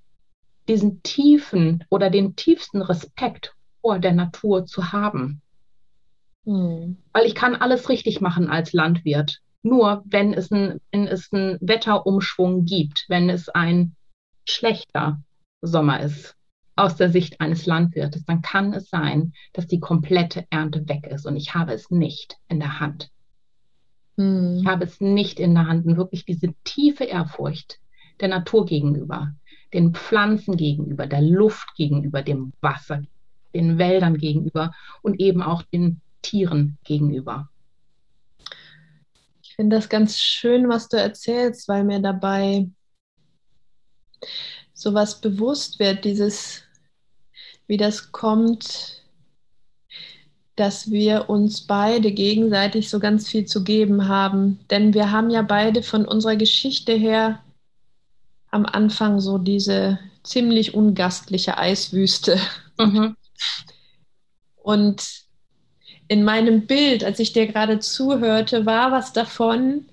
[0.68, 5.42] diesen tiefen oder den tiefsten Respekt vor der Natur zu haben.
[6.46, 6.98] Hm.
[7.14, 9.40] Weil ich kann alles richtig machen als Landwirt.
[9.64, 13.96] Nur wenn es, ein, wenn es einen Wetterumschwung gibt, wenn es ein
[14.46, 15.22] schlechter
[15.62, 16.36] Sommer ist
[16.76, 21.26] aus der Sicht eines Landwirtes, dann kann es sein, dass die komplette Ernte weg ist
[21.26, 23.10] und ich habe es nicht in der Hand.
[24.18, 24.60] Mhm.
[24.60, 25.86] Ich habe es nicht in der Hand.
[25.86, 27.80] Und wirklich diese tiefe Ehrfurcht
[28.20, 29.34] der Natur gegenüber,
[29.74, 33.04] den Pflanzen gegenüber, der Luft gegenüber, dem Wasser,
[33.54, 37.50] den Wäldern gegenüber und eben auch den Tieren gegenüber.
[39.42, 42.68] Ich finde das ganz schön, was du erzählst, weil mir dabei
[44.74, 46.64] sowas bewusst wird, dieses,
[47.66, 49.04] wie das kommt,
[50.58, 54.60] dass wir uns beide gegenseitig so ganz viel zu geben haben.
[54.72, 57.40] Denn wir haben ja beide von unserer Geschichte her
[58.50, 62.40] am Anfang so diese ziemlich ungastliche Eiswüste.
[62.80, 63.16] Mhm.
[64.56, 65.22] Und
[66.08, 69.86] in meinem Bild, als ich dir gerade zuhörte, war was davon,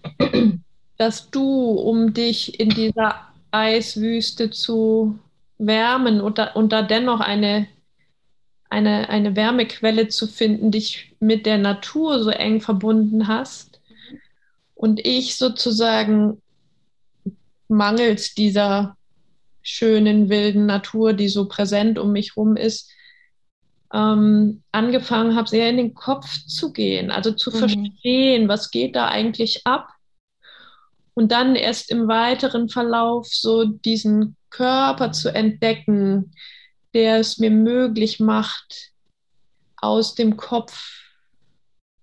[0.96, 3.16] dass du, um dich in dieser
[3.50, 5.18] Eiswüste zu
[5.58, 7.66] wärmen und da, und da dennoch eine
[8.74, 13.80] eine, eine Wärmequelle zu finden, dich mit der Natur so eng verbunden hast.
[14.74, 16.42] Und ich sozusagen
[17.68, 18.96] mangels dieser
[19.62, 22.90] schönen, wilden Natur, die so präsent um mich herum ist,
[23.92, 27.58] ähm, angefangen habe, sehr in den Kopf zu gehen, also zu mhm.
[27.58, 29.88] verstehen, was geht da eigentlich ab.
[31.14, 36.32] Und dann erst im weiteren Verlauf so diesen Körper zu entdecken,
[36.94, 38.92] der es mir möglich macht,
[39.76, 41.02] aus dem Kopf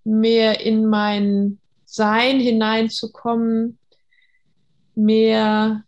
[0.04, 3.80] mehr in mein Sein hineinzukommen,
[4.95, 5.84] mehr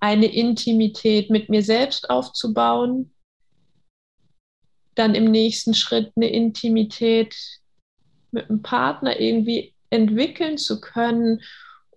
[0.00, 3.12] eine Intimität mit mir selbst aufzubauen,
[4.94, 7.36] dann im nächsten Schritt eine Intimität
[8.32, 11.40] mit einem Partner irgendwie entwickeln zu können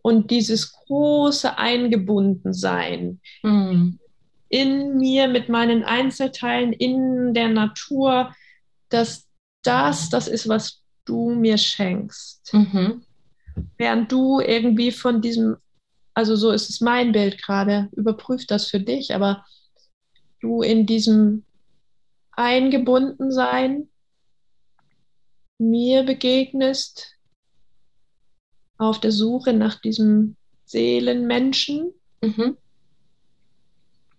[0.03, 4.00] und dieses große Eingebundensein mhm
[4.51, 8.35] in mir mit meinen Einzelteilen, in der Natur,
[8.89, 9.27] dass
[9.63, 12.53] das das ist, was du mir schenkst.
[12.53, 13.03] Mhm.
[13.77, 15.57] Während du irgendwie von diesem,
[16.13, 19.45] also so ist es mein Bild gerade, überprüf das für dich, aber
[20.41, 21.45] du in diesem
[22.31, 23.87] Eingebundensein
[25.59, 27.15] mir begegnest,
[28.77, 30.35] auf der Suche nach diesem
[30.65, 32.57] Seelenmenschen, mhm.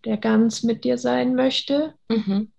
[0.05, 1.95] Der ganz mit dir sein möchte.
[2.09, 2.53] Mhm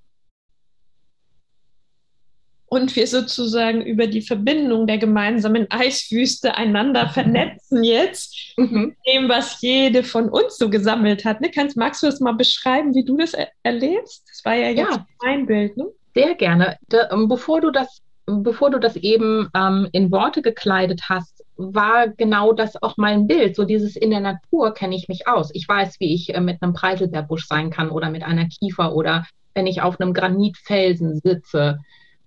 [2.74, 8.86] und wir sozusagen über die Verbindung der gemeinsamen Eiswüste einander vernetzen jetzt, mhm.
[8.88, 11.40] mit dem, was jede von uns so gesammelt hat.
[11.40, 11.52] Ne?
[11.52, 14.26] Kannst, magst du das mal beschreiben, wie du das er erlebst?
[14.28, 15.78] Das war ja jetzt ja, mein Bild.
[15.78, 15.86] Ne?
[16.16, 16.78] Sehr gerne.
[16.90, 21.43] Da, ähm, bevor du das bevor du das eben ähm, in Worte gekleidet hast,
[21.74, 23.56] war genau das auch mein Bild.
[23.56, 25.52] So dieses in der Natur kenne ich mich aus.
[25.54, 29.26] Ich weiß, wie ich äh, mit einem Preiselbeerbusch sein kann oder mit einer Kiefer oder
[29.54, 31.80] wenn ich auf einem Granitfelsen sitze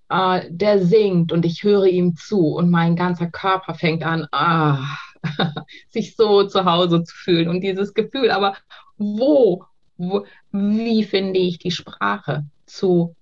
[0.09, 4.97] äh, der singt und ich höre ihm zu und mein ganzer Körper fängt an, ah,
[5.89, 8.31] sich so zu Hause zu fühlen und dieses Gefühl.
[8.31, 8.57] Aber
[8.99, 9.65] wo,
[9.97, 13.15] wo, wie finde ich die Sprache zu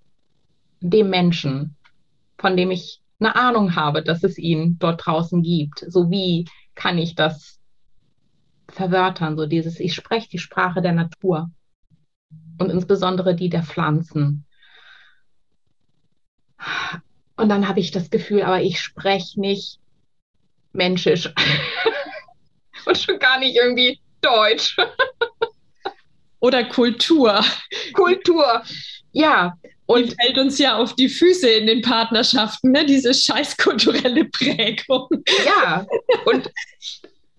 [0.81, 1.77] dem Menschen,
[2.38, 5.84] von dem ich eine Ahnung habe, dass es ihn dort draußen gibt?
[5.88, 7.58] So wie kann ich das
[8.68, 9.37] verwörtern?
[9.37, 11.50] So dieses, ich spreche die Sprache der Natur
[12.58, 14.46] und insbesondere die der Pflanzen
[17.37, 19.78] und dann habe ich das Gefühl, aber ich spreche nicht
[20.72, 21.32] menschisch
[22.87, 24.76] und schon gar nicht irgendwie Deutsch.
[26.40, 27.42] Oder Kultur.
[27.94, 28.62] Kultur,
[29.12, 29.58] ja.
[29.87, 32.87] Und die fällt uns ja auf die Füße in den Partnerschaften, ne?
[32.87, 35.09] diese scheiß kulturelle Prägung.
[35.44, 35.87] Ja,
[36.25, 36.51] und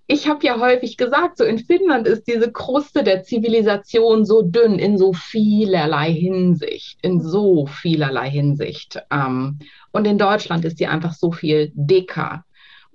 [0.07, 4.77] ich habe ja häufig gesagt, so in Finnland ist diese Kruste der Zivilisation so dünn
[4.77, 9.01] in so vielerlei Hinsicht, in so vielerlei Hinsicht.
[9.09, 9.59] Ähm,
[9.91, 12.45] und in Deutschland ist sie einfach so viel dicker.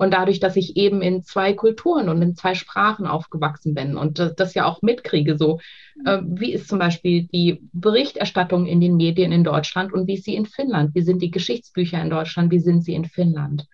[0.01, 4.19] Und dadurch, dass ich eben in zwei Kulturen und in zwei Sprachen aufgewachsen bin und
[4.19, 5.61] das, das ja auch mitkriege, so
[6.07, 10.25] äh, wie ist zum Beispiel die Berichterstattung in den Medien in Deutschland und wie ist
[10.25, 10.95] sie in Finnland?
[10.95, 12.51] Wie sind die Geschichtsbücher in Deutschland?
[12.51, 13.67] Wie sind sie in Finnland?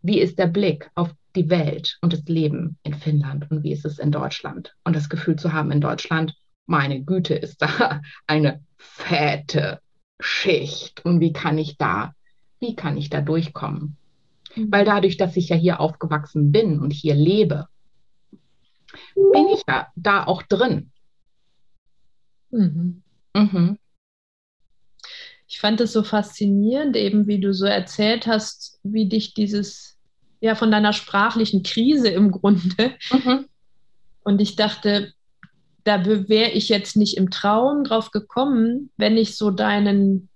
[0.00, 3.84] Wie ist der Blick auf die Welt und das Leben in Finnland und wie ist
[3.84, 4.76] es in Deutschland.
[4.84, 6.34] Und das Gefühl zu haben in Deutschland,
[6.66, 9.80] meine Güte, ist da eine fette
[10.20, 11.04] Schicht.
[11.04, 12.14] Und wie kann ich da,
[12.60, 13.96] wie kann ich da durchkommen?
[14.54, 14.72] Mhm.
[14.72, 17.66] Weil dadurch, dass ich ja hier aufgewachsen bin und hier lebe,
[19.14, 20.90] bin ich ja da auch drin.
[22.50, 23.02] Mhm.
[23.34, 23.78] Mhm.
[25.46, 29.98] Ich fand es so faszinierend, eben wie du so erzählt hast, wie dich dieses
[30.40, 32.96] ja von deiner sprachlichen Krise im Grunde.
[33.10, 33.46] Mhm.
[34.24, 35.12] Und ich dachte,
[35.84, 40.28] da wäre ich jetzt nicht im Traum drauf gekommen, wenn ich so deinen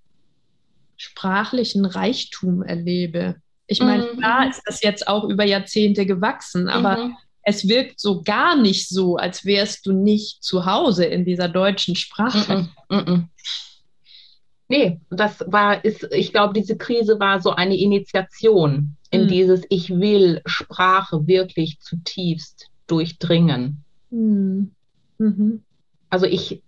[0.97, 3.37] sprachlichen Reichtum erlebe.
[3.69, 4.19] Ich meine, mhm.
[4.19, 7.17] klar ist das jetzt auch über Jahrzehnte gewachsen, aber mhm.
[7.43, 11.95] es wirkt so gar nicht so, als wärst du nicht zu Hause in dieser deutschen
[11.95, 12.69] Sprache.
[12.89, 12.97] Mhm.
[12.97, 13.29] mhm.
[14.71, 19.29] Nee, das war, ist, ich glaube, diese Krise war so eine Initiation in mhm.
[19.29, 23.83] dieses Ich will Sprache wirklich zutiefst durchdringen.
[24.11, 24.73] Mhm.
[25.19, 25.63] Mhm.
[26.11, 26.63] Also ich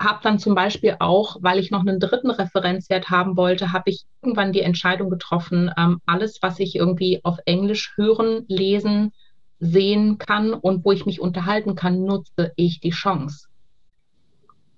[0.00, 4.04] habe dann zum Beispiel auch, weil ich noch einen dritten Referenzwert haben wollte, habe ich
[4.22, 9.12] irgendwann die Entscheidung getroffen, ähm, alles, was ich irgendwie auf Englisch hören, lesen,
[9.60, 13.48] sehen kann und wo ich mich unterhalten kann, nutze ich die Chance.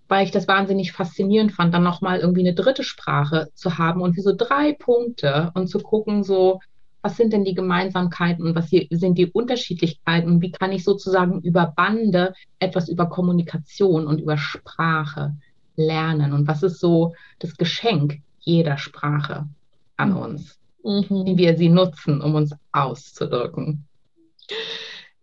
[0.08, 4.16] Weil ich das wahnsinnig faszinierend fand, dann nochmal irgendwie eine dritte Sprache zu haben und
[4.16, 6.60] wie so drei Punkte und zu gucken, so,
[7.06, 10.82] was sind denn die Gemeinsamkeiten und was hier sind die Unterschiedlichkeiten und wie kann ich
[10.82, 15.36] sozusagen über Bande etwas über Kommunikation und über Sprache
[15.76, 19.46] lernen und was ist so das Geschenk jeder Sprache
[19.96, 20.16] an mhm.
[20.16, 21.26] uns, mhm.
[21.26, 23.84] wie wir sie nutzen, um uns auszudrücken.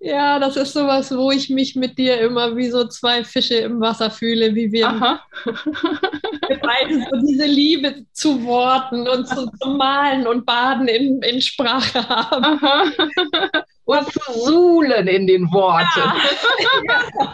[0.05, 3.79] Ja, das ist sowas, wo ich mich mit dir immer wie so zwei Fische im
[3.79, 4.89] Wasser fühle, wie wir,
[5.45, 11.41] wir beide so diese Liebe zu Worten und zu, zu Malen und Baden in, in
[11.41, 12.43] Sprache haben.
[12.43, 12.83] Aha.
[13.85, 16.15] Und zu suhlen in den Worten ja.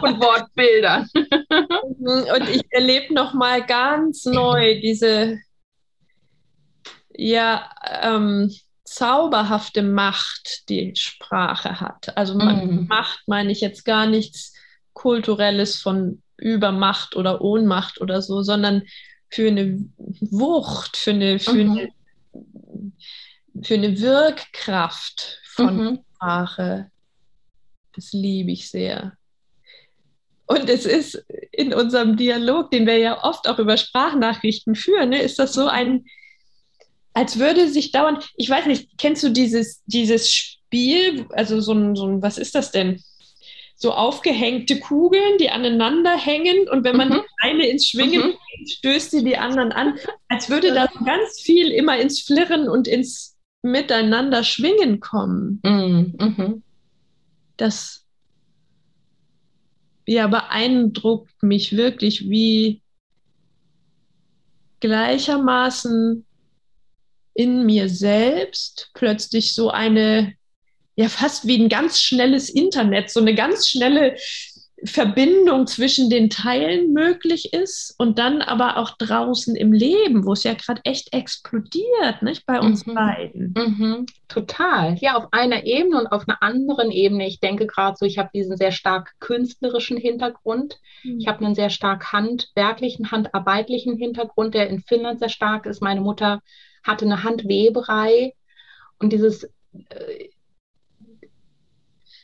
[0.02, 1.08] und Wortbildern.
[1.14, 5.38] Und ich erlebe nochmal ganz neu diese,
[7.14, 7.70] ja,
[8.02, 8.50] ähm,
[8.90, 12.16] zauberhafte Macht die Sprache hat.
[12.16, 12.88] Also mhm.
[12.88, 14.52] Macht meine ich jetzt gar nichts
[14.94, 18.82] Kulturelles von Übermacht oder Ohnmacht oder so, sondern
[19.28, 21.70] für eine Wucht, für eine, für mhm.
[21.70, 21.92] eine,
[23.62, 26.00] für eine Wirkkraft von mhm.
[26.16, 26.90] Sprache.
[27.92, 29.12] Das liebe ich sehr.
[30.46, 35.22] Und es ist in unserem Dialog, den wir ja oft auch über Sprachnachrichten führen, ne,
[35.22, 36.06] ist das so ein
[37.12, 41.96] als würde sich dauernd, ich weiß nicht, kennst du dieses, dieses Spiel, also so ein,
[41.96, 43.02] so ein, was ist das denn?
[43.76, 47.20] So aufgehängte Kugeln, die aneinander hängen und wenn man mhm.
[47.40, 48.34] eine ins Schwingen mhm.
[48.34, 49.98] bringt, stößt sie die anderen an,
[50.28, 55.60] als würde da ganz viel immer ins Flirren und ins miteinander schwingen kommen.
[55.64, 56.14] Mhm.
[56.18, 56.62] Mhm.
[57.56, 58.04] Das
[60.06, 62.82] ja beeindruckt mich wirklich, wie
[64.80, 66.26] gleichermaßen
[67.34, 70.34] in mir selbst plötzlich so eine,
[70.96, 74.16] ja fast wie ein ganz schnelles Internet, so eine ganz schnelle
[74.82, 80.42] Verbindung zwischen den Teilen möglich ist und dann aber auch draußen im Leben, wo es
[80.42, 82.94] ja gerade echt explodiert, nicht bei uns Mhm.
[82.94, 83.54] beiden.
[83.54, 84.06] Mhm.
[84.28, 84.96] Total.
[85.00, 87.26] Ja, auf einer Ebene und auf einer anderen Ebene.
[87.26, 90.78] Ich denke gerade so, ich habe diesen sehr stark künstlerischen Hintergrund.
[91.18, 95.82] Ich habe einen sehr stark handwerklichen, handarbeitlichen Hintergrund, der in Finnland sehr stark ist.
[95.82, 96.40] Meine Mutter
[96.82, 98.34] hatte eine Handweberei
[98.98, 100.28] und dieses äh,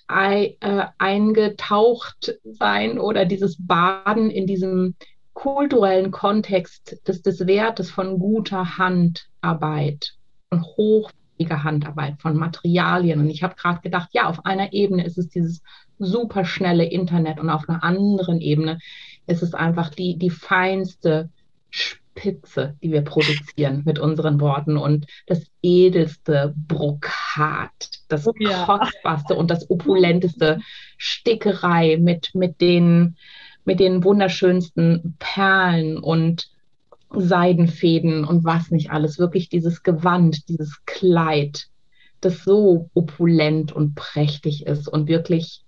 [0.09, 4.95] ei, äh, eingetaucht sein oder dieses Baden in diesem
[5.33, 10.15] kulturellen Kontext des, des Wertes von guter Handarbeit
[10.51, 13.21] und hochwertiger Handarbeit von Materialien.
[13.21, 15.63] Und ich habe gerade gedacht, ja, auf einer Ebene ist es dieses
[15.99, 18.79] superschnelle Internet und auf einer anderen Ebene
[19.27, 21.31] ist es einfach die, die feinste
[21.71, 27.71] Spitze, die wir produzieren mit unseren Worten und das edelste Brokat,
[28.09, 28.65] das Oh ja.
[28.65, 30.61] kostbarste und das opulenteste
[30.97, 33.17] Stickerei mit, mit den,
[33.65, 36.49] mit den wunderschönsten Perlen und
[37.11, 39.19] Seidenfäden und was nicht alles.
[39.19, 41.69] Wirklich dieses Gewand, dieses Kleid,
[42.21, 45.63] das so opulent und prächtig ist und wirklich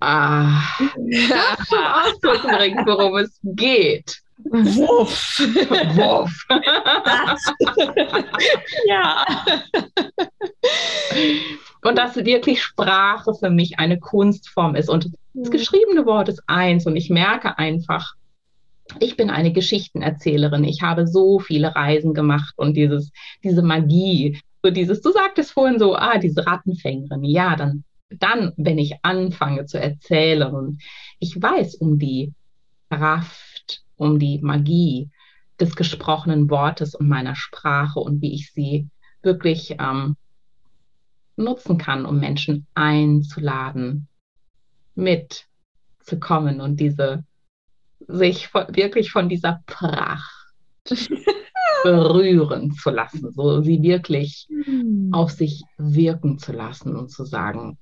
[0.00, 0.60] ah,
[1.68, 4.22] zum Ausdruck bringt, worum es geht.
[4.44, 5.38] Wuff.
[5.96, 6.46] Wuff.
[8.86, 9.24] ja.
[11.82, 14.88] Und dass wirklich Sprache für mich eine Kunstform ist.
[14.88, 16.86] Und das geschriebene Wort ist eins.
[16.86, 18.14] Und ich merke einfach,
[19.00, 20.64] ich bin eine Geschichtenerzählerin.
[20.64, 23.12] Ich habe so viele Reisen gemacht und dieses,
[23.44, 27.24] diese Magie, so dieses, du sagtest vorhin so, ah, diese Rattenfängerin.
[27.24, 30.82] Ja, dann, dann, wenn ich anfange zu erzählen und
[31.18, 32.32] ich weiß um die
[32.90, 33.47] Kraft,
[33.98, 35.10] um die Magie
[35.60, 38.88] des gesprochenen Wortes und meiner Sprache und wie ich sie
[39.22, 40.16] wirklich ähm,
[41.36, 44.08] nutzen kann, um Menschen einzuladen,
[44.94, 47.24] mitzukommen und diese
[48.06, 50.54] sich von, wirklich von dieser Pracht
[51.82, 54.48] berühren zu lassen, so sie wirklich
[55.12, 57.78] auf sich wirken zu lassen und zu sagen,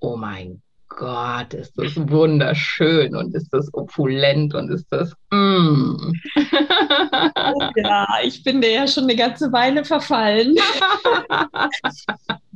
[0.00, 6.12] oh mein Gott, ist das wunderschön und ist das opulent und ist das mm.
[7.76, 10.56] Ja, ich bin dir ja schon eine ganze Weile verfallen.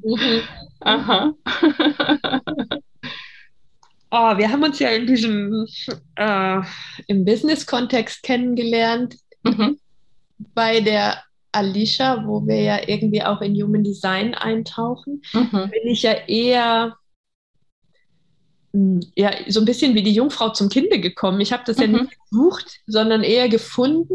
[0.02, 0.40] Mhm.
[0.80, 1.32] Aha.
[4.12, 5.66] Oh, wir haben uns ja in diesem
[6.16, 6.60] äh,
[7.06, 9.14] im Business-Kontext kennengelernt
[9.44, 9.78] Mhm.
[10.54, 11.22] bei der
[11.52, 15.22] Alicia, wo wir ja irgendwie auch in Human Design eintauchen.
[15.32, 15.70] Mhm.
[15.70, 16.96] bin ich ja eher
[19.16, 21.40] ja, so ein bisschen wie die Jungfrau zum Kinde gekommen.
[21.40, 21.92] Ich habe das ja Mhm.
[22.02, 24.14] nicht gesucht, sondern eher gefunden.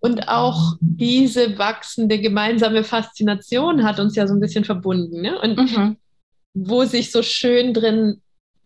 [0.00, 5.20] Und auch diese wachsende gemeinsame Faszination hat uns ja so ein bisschen verbunden.
[5.20, 5.38] Ne?
[5.40, 5.96] Und Mhm.
[6.54, 8.20] wo sich so schön drin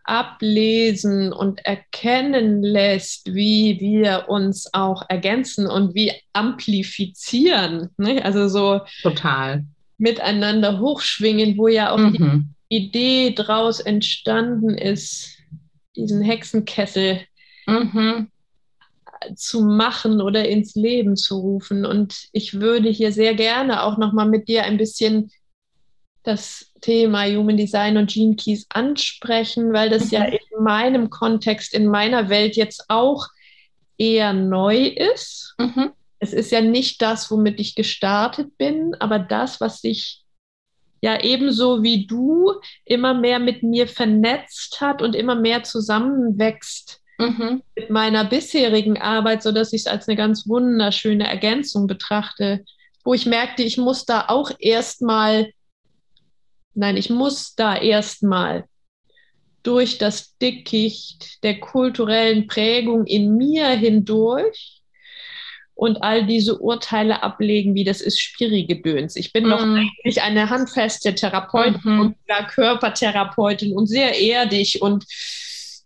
[0.04, 7.90] ablesen und erkennen lässt, wie wir uns auch ergänzen und wie amplifizieren.
[7.96, 8.24] Ne?
[8.24, 9.64] Also so Total.
[9.98, 12.54] miteinander hochschwingen, wo ja auch die Mhm.
[12.70, 15.36] Idee draus entstanden ist,
[15.96, 17.20] diesen Hexenkessel
[17.66, 18.30] Mhm.
[19.34, 21.84] zu machen oder ins Leben zu rufen.
[21.84, 25.30] Und ich würde hier sehr gerne auch nochmal mit dir ein bisschen
[26.22, 30.32] das Thema Human Design und Gene Keys ansprechen, weil das ja Mhm.
[30.56, 33.26] in meinem Kontext, in meiner Welt jetzt auch
[33.98, 35.54] eher neu ist.
[35.58, 35.90] Mhm.
[36.18, 40.19] Es ist ja nicht das, womit ich gestartet bin, aber das, was sich
[41.01, 42.53] ja ebenso wie du
[42.84, 47.62] immer mehr mit mir vernetzt hat und immer mehr zusammenwächst Mhm.
[47.76, 52.64] mit meiner bisherigen Arbeit, sodass ich es als eine ganz wunderschöne Ergänzung betrachte,
[53.05, 55.53] wo ich merkte, ich muss da auch erstmal,
[56.74, 58.64] nein, ich muss da erstmal
[59.62, 64.79] durch das Dickicht der kulturellen Prägung in mir hindurch
[65.80, 69.16] und all diese Urteile ablegen, wie das ist Spirigedöns.
[69.16, 69.76] Ich bin noch Mhm.
[69.76, 72.00] eigentlich eine handfeste Therapeutin Mhm.
[72.00, 72.16] und
[72.48, 75.04] Körpertherapeutin und sehr erdig und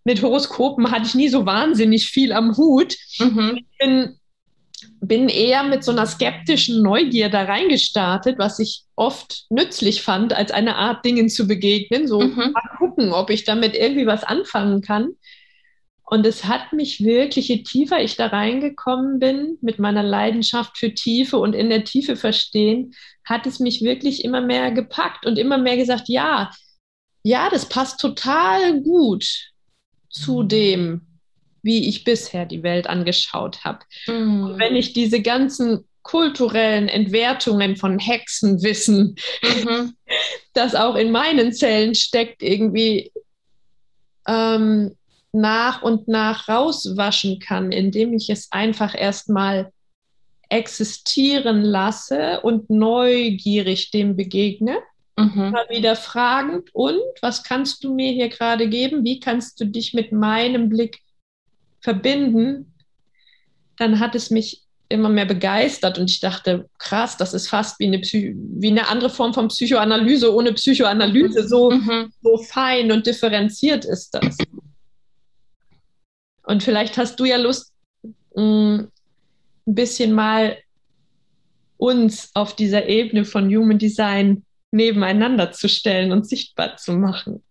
[0.04, 2.96] mit Horoskopen hatte ich nie so wahnsinnig viel am Hut.
[3.20, 3.56] Mhm.
[3.56, 4.18] Ich bin,
[5.00, 10.50] bin eher mit so einer skeptischen Neugier da reingestartet, was ich oft nützlich fand, als
[10.50, 12.08] eine Art Dingen zu begegnen.
[12.08, 12.50] So Mhm.
[12.52, 15.10] mal gucken, ob ich damit irgendwie was anfangen kann.
[16.06, 20.94] Und es hat mich wirklich, je tiefer ich da reingekommen bin, mit meiner Leidenschaft für
[20.94, 22.94] Tiefe und in der Tiefe verstehen,
[23.24, 26.50] hat es mich wirklich immer mehr gepackt und immer mehr gesagt, ja,
[27.22, 29.26] ja, das passt total gut
[30.10, 31.06] zu dem,
[31.62, 33.80] wie ich bisher die Welt angeschaut habe.
[34.06, 34.58] Mhm.
[34.58, 39.94] Wenn ich diese ganzen kulturellen Entwertungen von Hexenwissen, mhm.
[40.52, 43.10] das auch in meinen Zellen steckt, irgendwie
[44.28, 44.94] ähm,
[45.34, 49.72] nach und nach rauswaschen kann, indem ich es einfach erstmal
[50.48, 54.78] existieren lasse und neugierig dem begegne.
[55.16, 55.50] Mhm.
[55.50, 59.04] Mal wieder fragend, und was kannst du mir hier gerade geben?
[59.04, 61.00] Wie kannst du dich mit meinem Blick
[61.80, 62.74] verbinden?
[63.76, 67.86] Dann hat es mich immer mehr begeistert und ich dachte, krass, das ist fast wie
[67.86, 71.48] eine, Psy wie eine andere Form von Psychoanalyse ohne Psychoanalyse.
[71.48, 72.12] So, mhm.
[72.22, 74.36] so fein und differenziert ist das.
[76.44, 77.72] Und vielleicht hast du ja Lust,
[78.34, 78.80] mm,
[79.66, 80.58] ein bisschen mal
[81.76, 87.42] uns auf dieser Ebene von Human Design nebeneinander zu stellen und sichtbar zu machen.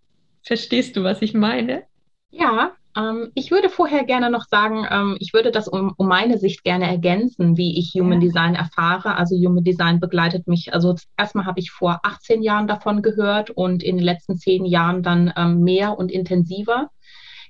[0.44, 1.84] Verstehst du, was ich meine?
[2.30, 6.38] Ja, ähm, ich würde vorher gerne noch sagen, ähm, ich würde das um, um, meine
[6.38, 8.28] Sicht gerne ergänzen, wie ich Human ja.
[8.28, 9.16] Design erfahre.
[9.16, 13.84] Also Human Design begleitet mich, also erstmal habe ich vor 18 Jahren davon gehört und
[13.84, 16.90] in den letzten zehn Jahren dann ähm, mehr und intensiver.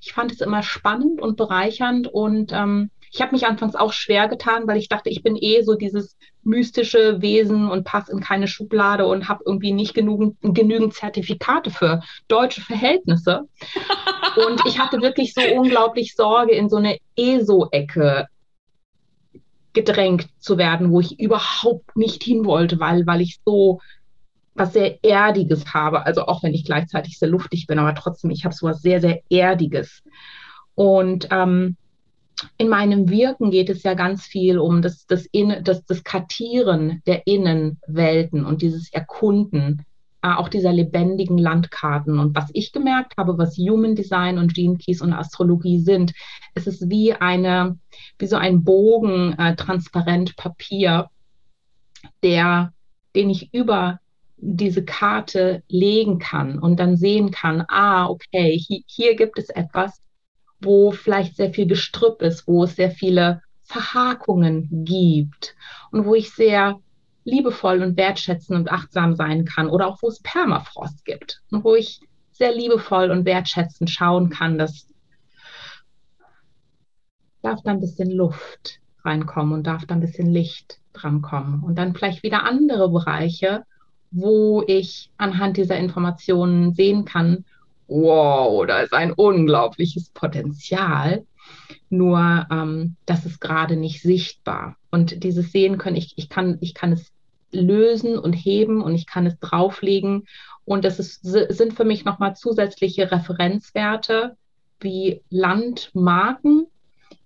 [0.06, 4.28] Ich fand es immer spannend und bereichernd und ähm, ich habe mich anfangs auch schwer
[4.28, 8.50] getan, weil ich dachte, ich bin eh so dieses mystische Wesen und passe in keine
[8.50, 13.44] Schublade und habe irgendwie nicht genügend, genügend Zertifikate für deutsche Verhältnisse.
[14.48, 18.28] und ich hatte wirklich so unglaublich Sorge, in so eine ESO-Ecke
[19.72, 23.80] gedrängt zu werden, wo ich überhaupt nicht hin wollte, weil, weil ich so
[24.56, 26.06] was sehr Erdiges habe.
[26.06, 29.02] Also auch wenn ich gleichzeitig sehr luftig bin, aber trotzdem, ich habe so was sehr,
[29.02, 30.04] sehr Erdiges.
[30.76, 31.76] Und ähm,
[32.58, 37.02] in meinem Wirken geht es ja ganz viel um das, das, in, das, das Kartieren
[37.06, 39.86] der Innenwelten und dieses Erkunden
[40.24, 42.18] äh, auch dieser lebendigen Landkarten.
[42.18, 46.14] Und was ich gemerkt habe, was Human Design und Gene Keys und Astrologie sind,
[46.56, 47.78] es ist wie eine,
[48.18, 51.10] wie so ein Bogen äh, transparent Papier,
[52.24, 52.74] der,
[53.16, 54.00] den ich über
[54.46, 60.02] diese Karte legen kann und dann sehen kann, ah, okay, hier, hier gibt es etwas,
[60.60, 65.56] wo vielleicht sehr viel Gestrüpp ist, wo es sehr viele Verhakungen gibt
[65.92, 66.80] und wo ich sehr
[67.24, 71.76] liebevoll und wertschätzend und achtsam sein kann oder auch wo es Permafrost gibt und wo
[71.76, 74.88] ich sehr liebevoll und wertschätzend schauen kann, dass
[77.42, 81.94] darf da ein bisschen Luft reinkommen und darf da ein bisschen Licht drankommen und dann
[81.94, 83.64] vielleicht wieder andere Bereiche,
[84.14, 87.46] wo ich anhand dieser Informationen sehen kann,
[87.88, 91.26] wow, da ist ein unglaubliches Potenzial.
[91.90, 94.78] Nur ähm, das ist gerade nicht sichtbar.
[94.92, 97.12] Und dieses Sehen können, ich, ich, kann, ich kann es
[97.52, 100.28] lösen und heben und ich kann es drauflegen.
[100.66, 104.38] Und das ist, sind für mich nochmal zusätzliche Referenzwerte
[104.80, 106.68] wie Landmarken,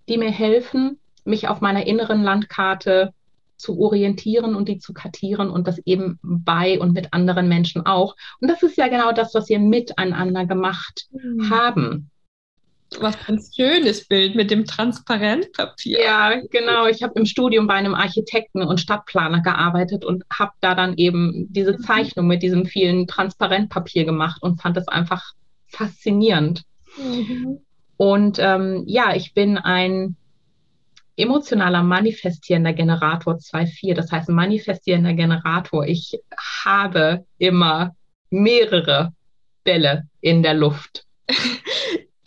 [0.07, 3.13] die mir helfen, mich auf meiner inneren Landkarte
[3.57, 8.15] zu orientieren und die zu kartieren und das eben bei und mit anderen Menschen auch.
[8.39, 11.49] Und das ist ja genau das, was wir miteinander gemacht mhm.
[11.49, 12.11] haben.
[12.99, 16.01] Was ein schönes Bild mit dem Transparentpapier.
[16.01, 16.87] Ja, genau.
[16.87, 21.47] Ich habe im Studium bei einem Architekten und Stadtplaner gearbeitet und habe da dann eben
[21.49, 21.79] diese mhm.
[21.79, 25.33] Zeichnung mit diesem vielen Transparentpapier gemacht und fand das einfach
[25.67, 26.63] faszinierend.
[26.97, 27.59] Mhm.
[27.97, 30.15] Und ähm, ja, ich bin ein
[31.17, 33.95] emotionaler manifestierender Generator 2.4.
[33.95, 35.85] Das heißt, manifestierender Generator.
[35.85, 36.19] Ich
[36.63, 37.95] habe immer
[38.29, 39.13] mehrere
[39.63, 41.05] Bälle in der Luft.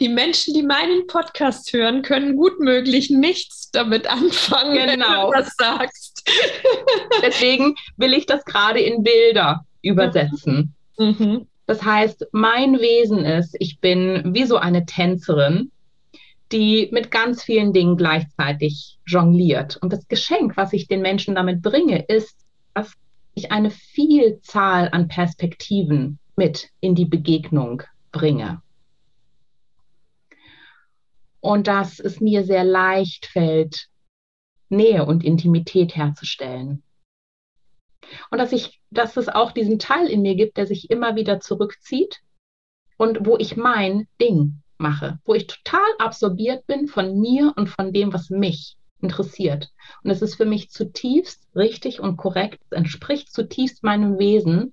[0.00, 5.30] Die Menschen, die meinen Podcast hören, können gut möglich nichts damit anfangen, genau.
[5.30, 6.26] wenn du das sagst.
[7.22, 10.74] Deswegen will ich das gerade in Bilder übersetzen.
[10.96, 11.46] Mhm.
[11.66, 15.70] Das heißt, mein Wesen ist, ich bin wie so eine Tänzerin
[16.52, 19.76] die mit ganz vielen Dingen gleichzeitig jongliert.
[19.76, 22.36] Und das Geschenk, was ich den Menschen damit bringe, ist,
[22.74, 22.92] dass
[23.34, 27.82] ich eine Vielzahl an Perspektiven mit in die Begegnung
[28.12, 28.62] bringe.
[31.40, 33.86] Und dass es mir sehr leicht fällt,
[34.68, 36.82] Nähe und Intimität herzustellen.
[38.30, 41.40] Und dass ich, dass es auch diesen Teil in mir gibt, der sich immer wieder
[41.40, 42.20] zurückzieht
[42.96, 47.92] und wo ich mein Ding mache, wo ich total absorbiert bin von mir und von
[47.92, 49.70] dem, was mich interessiert.
[50.02, 54.72] Und es ist für mich zutiefst richtig und korrekt, es entspricht zutiefst meinem Wesen,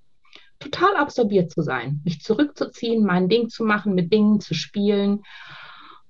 [0.59, 5.21] total absorbiert zu sein, mich zurückzuziehen, mein Ding zu machen, mit Dingen zu spielen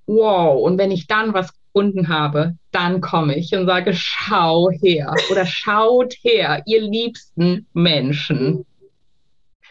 [0.07, 5.13] wow, und wenn ich dann was gefunden habe, dann komme ich und sage, schau her
[5.29, 8.65] oder schaut her, ihr liebsten Menschen.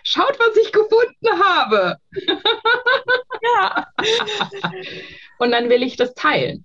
[0.09, 1.97] Schaut, was ich gefunden habe.
[3.43, 3.89] ja.
[5.41, 6.65] und dann will ich das teilen.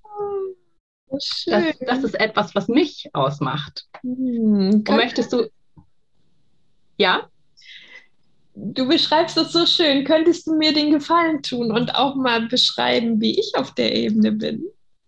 [1.10, 1.46] Das,
[1.80, 3.88] das, ist etwas, was mich ausmacht.
[4.02, 5.50] Hm, und möchtest du.
[6.98, 7.32] Ja?
[8.54, 10.06] Du beschreibst das so schön.
[10.06, 14.34] Könntest du mir den Gefallen tun und auch mal beschreiben, wie ich auf der Ebene
[14.34, 14.64] bin?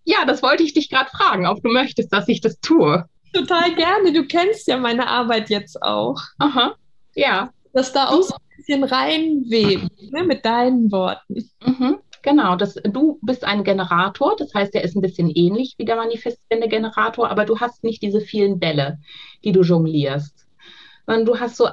[0.05, 3.07] Ja, das wollte ich dich gerade fragen, ob du möchtest, dass ich das tue.
[3.31, 4.11] Total gerne.
[4.11, 6.19] Du kennst ja meine Arbeit jetzt auch.
[6.39, 6.73] Aha.
[7.13, 7.51] Ja.
[7.73, 11.49] Dass da auch so ein bisschen reinwebt, ne, mit deinen Worten.
[11.65, 11.97] Mhm.
[12.21, 15.97] Genau, das, du bist ein Generator, das heißt, der ist ein bisschen ähnlich wie der
[15.97, 18.99] manifestierende Generator, aber du hast nicht diese vielen Bälle,
[19.43, 20.47] die du jonglierst,
[21.05, 21.67] sondern du hast so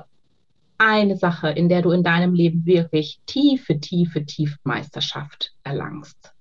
[0.79, 6.33] eine Sache, in der du in deinem Leben wirklich tiefe, tiefe, tiefe Meisterschaft erlangst.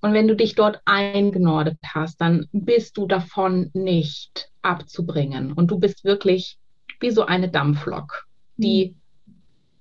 [0.00, 5.52] Und wenn du dich dort eingenordet hast, dann bist du davon nicht abzubringen.
[5.52, 6.58] Und du bist wirklich
[7.00, 8.96] wie so eine Dampflok, die
[9.26, 9.34] mhm.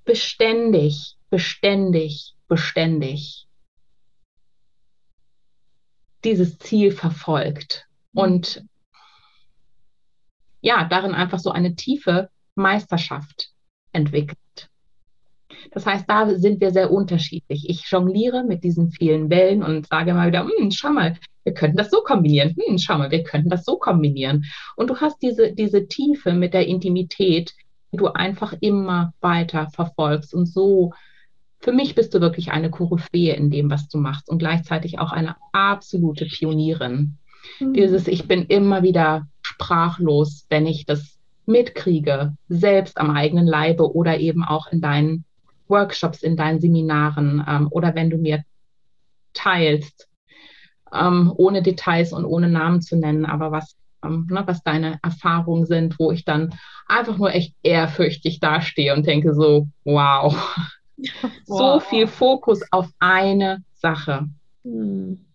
[0.06, 3.48] beständig, beständig beständig
[6.24, 8.64] dieses Ziel verfolgt und
[10.62, 13.50] ja, darin einfach so eine tiefe Meisterschaft
[13.92, 14.38] entwickelt.
[15.72, 17.68] Das heißt, da sind wir sehr unterschiedlich.
[17.70, 21.78] Ich jongliere mit diesen vielen Wellen und sage mal wieder, hm, schau mal, wir könnten
[21.78, 22.56] das so kombinieren.
[22.56, 24.46] Hm, schau mal, wir könnten das so kombinieren.
[24.76, 27.54] Und du hast diese, diese Tiefe mit der Intimität,
[27.94, 30.92] die du einfach immer weiter verfolgst und so
[31.64, 35.14] für mich bist du wirklich eine Koryphäe in dem, was du machst und gleichzeitig auch
[35.14, 37.18] eine absolute Pionierin.
[37.60, 37.74] Mhm.
[37.74, 44.20] Dieses, ich bin immer wieder sprachlos, wenn ich das mitkriege, selbst am eigenen Leibe oder
[44.20, 45.24] eben auch in deinen
[45.70, 48.44] Workshops, in deinen Seminaren ähm, oder wenn du mir
[49.34, 50.10] teilst,
[50.94, 55.66] ähm, ohne Details und ohne Namen zu nennen, aber was, ähm, ne, was deine Erfahrungen
[55.66, 56.54] sind, wo ich dann
[56.88, 60.36] einfach nur echt ehrfürchtig dastehe und denke so, wow,
[61.46, 64.28] so viel Fokus auf eine Sache.
[64.64, 65.26] Hm.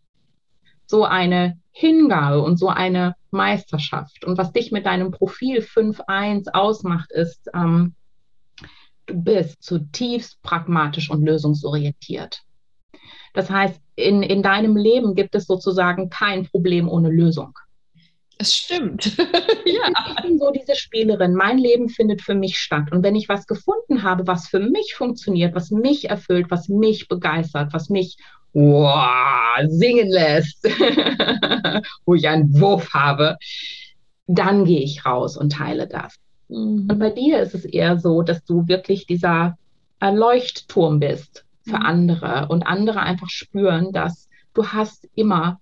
[0.86, 4.24] So eine Hingabe und so eine Meisterschaft.
[4.24, 7.94] Und was dich mit deinem Profil 5.1 ausmacht, ist, ähm,
[9.06, 12.42] du bist zutiefst pragmatisch und lösungsorientiert.
[13.34, 17.58] Das heißt, in, in deinem Leben gibt es sozusagen kein Problem ohne Lösung.
[18.38, 19.16] Es stimmt.
[19.66, 19.92] ja.
[20.16, 21.34] Ich bin so diese Spielerin.
[21.34, 22.92] Mein Leben findet für mich statt.
[22.92, 27.08] Und wenn ich was gefunden habe, was für mich funktioniert, was mich erfüllt, was mich
[27.08, 28.16] begeistert, was mich
[28.52, 30.64] wow, singen lässt,
[32.06, 33.36] wo ich einen Wurf habe,
[34.26, 36.14] dann gehe ich raus und teile das.
[36.48, 36.88] Mhm.
[36.90, 39.58] Und bei dir ist es eher so, dass du wirklich dieser
[40.00, 41.86] Leuchtturm bist für mhm.
[41.86, 45.60] andere und andere einfach spüren, dass du hast immer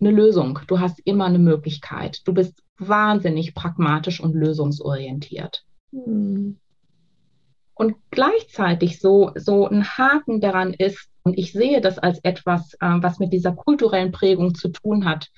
[0.00, 0.60] eine Lösung.
[0.66, 2.20] Du hast immer eine Möglichkeit.
[2.24, 5.64] Du bist wahnsinnig pragmatisch und lösungsorientiert.
[5.92, 6.56] Mhm.
[7.74, 12.96] Und gleichzeitig so, so ein Haken daran ist, und ich sehe das als etwas, äh,
[13.00, 15.30] was mit dieser kulturellen Prägung zu tun hat,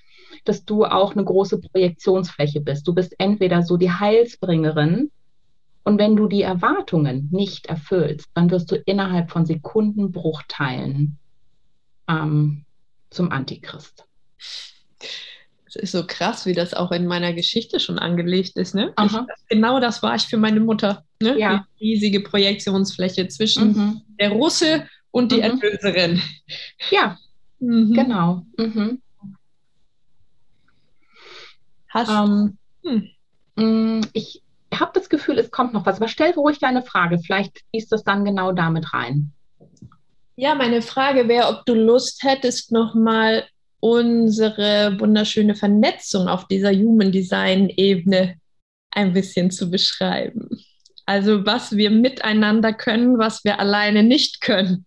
[0.44, 2.86] dass du auch eine große Projektionsfläche bist.
[2.86, 5.10] Du bist entweder so die Heilsbringerin
[5.84, 11.18] und wenn du die Erwartungen nicht erfüllst, dann wirst du innerhalb von Sekundenbruchteilen
[12.08, 12.64] ähm,
[13.10, 14.06] zum Antichrist.
[15.64, 18.74] Es ist so krass, wie das auch in meiner Geschichte schon angelegt ist.
[18.74, 18.92] Ne?
[19.02, 19.12] Ich,
[19.48, 21.04] genau das war ich für meine Mutter.
[21.22, 21.38] Ne?
[21.38, 21.66] Ja.
[21.80, 24.02] Die riesige Projektionsfläche zwischen mhm.
[24.20, 25.42] der Russe und die mhm.
[25.42, 26.22] Erlöserin.
[26.90, 27.16] Ja,
[27.58, 27.94] mhm.
[27.94, 28.46] genau.
[28.58, 29.00] Mhm.
[31.88, 33.08] Hast ähm, hm.
[33.56, 34.42] Mm, ich
[34.74, 37.18] habe das Gefühl, es kommt noch was, aber stell ruhig deine Frage.
[37.18, 39.32] Vielleicht fließt das dann genau damit rein.
[40.36, 43.46] Ja, meine Frage wäre, ob du Lust hättest, nochmal
[43.82, 48.36] unsere wunderschöne Vernetzung auf dieser Human Design Ebene
[48.92, 50.48] ein bisschen zu beschreiben.
[51.04, 54.84] Also was wir miteinander können, was wir alleine nicht können.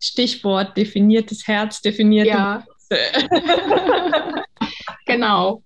[0.00, 2.64] Stichwort definiertes Herz, definierte ja.
[5.04, 5.62] genau.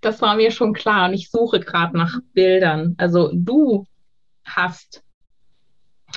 [0.00, 2.96] Das war mir schon klar und ich suche gerade nach Bildern.
[2.98, 3.86] Also du
[4.44, 5.04] hast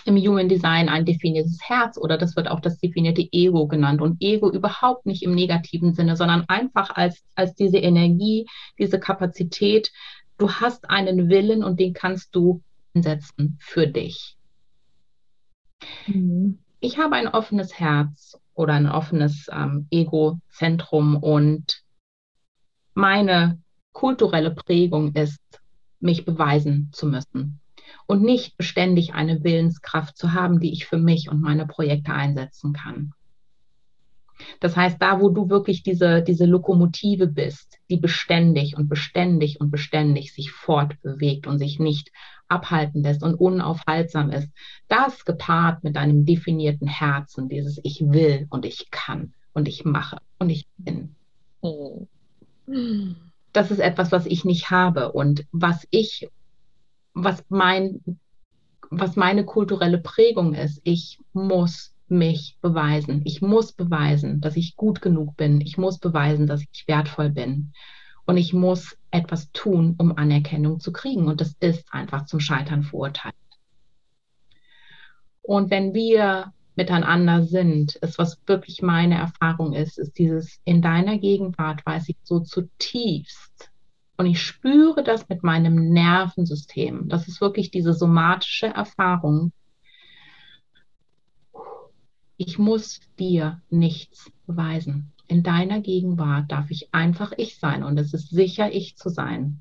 [0.05, 4.01] im Human Design ein definiertes Herz oder das wird auch das definierte Ego genannt.
[4.01, 8.47] Und Ego überhaupt nicht im negativen Sinne, sondern einfach als, als diese Energie,
[8.77, 9.91] diese Kapazität.
[10.37, 12.61] Du hast einen Willen und den kannst du
[12.93, 14.35] einsetzen für dich.
[16.07, 16.59] Mhm.
[16.79, 21.81] Ich habe ein offenes Herz oder ein offenes ähm, Ego-Zentrum und
[22.93, 23.61] meine
[23.93, 25.39] kulturelle Prägung ist,
[25.99, 27.61] mich beweisen zu müssen
[28.13, 32.71] und nicht beständig eine Willenskraft zu haben, die ich für mich und meine Projekte einsetzen
[32.71, 33.13] kann.
[34.59, 39.71] Das heißt, da, wo du wirklich diese, diese Lokomotive bist, die beständig und beständig und
[39.71, 42.11] beständig sich fortbewegt und sich nicht
[42.47, 44.49] abhalten lässt und unaufhaltsam ist,
[44.89, 50.19] das gepaart mit einem definierten Herzen, dieses Ich will und ich kann und ich mache
[50.37, 51.15] und ich bin.
[53.53, 56.29] Das ist etwas, was ich nicht habe und was ich,
[57.13, 58.01] was mein,
[58.89, 60.81] was meine kulturelle Prägung ist.
[60.83, 63.21] Ich muss mich beweisen.
[63.25, 65.61] Ich muss beweisen, dass ich gut genug bin.
[65.61, 67.73] Ich muss beweisen, dass ich wertvoll bin.
[68.25, 71.27] Und ich muss etwas tun, um Anerkennung zu kriegen.
[71.27, 73.35] Und das ist einfach zum Scheitern verurteilt.
[75.41, 81.17] Und wenn wir miteinander sind, ist, was wirklich meine Erfahrung ist, ist dieses in deiner
[81.17, 83.72] Gegenwart weiß ich so zutiefst.
[84.15, 87.09] Und ich spüre das mit meinem Nervensystem.
[87.09, 89.51] Das ist wirklich diese somatische Erfahrung,
[92.37, 95.11] ich muss dir nichts beweisen.
[95.27, 99.59] In deiner Gegenwart darf ich einfach ich sein und es ist sicher, ich zu sein.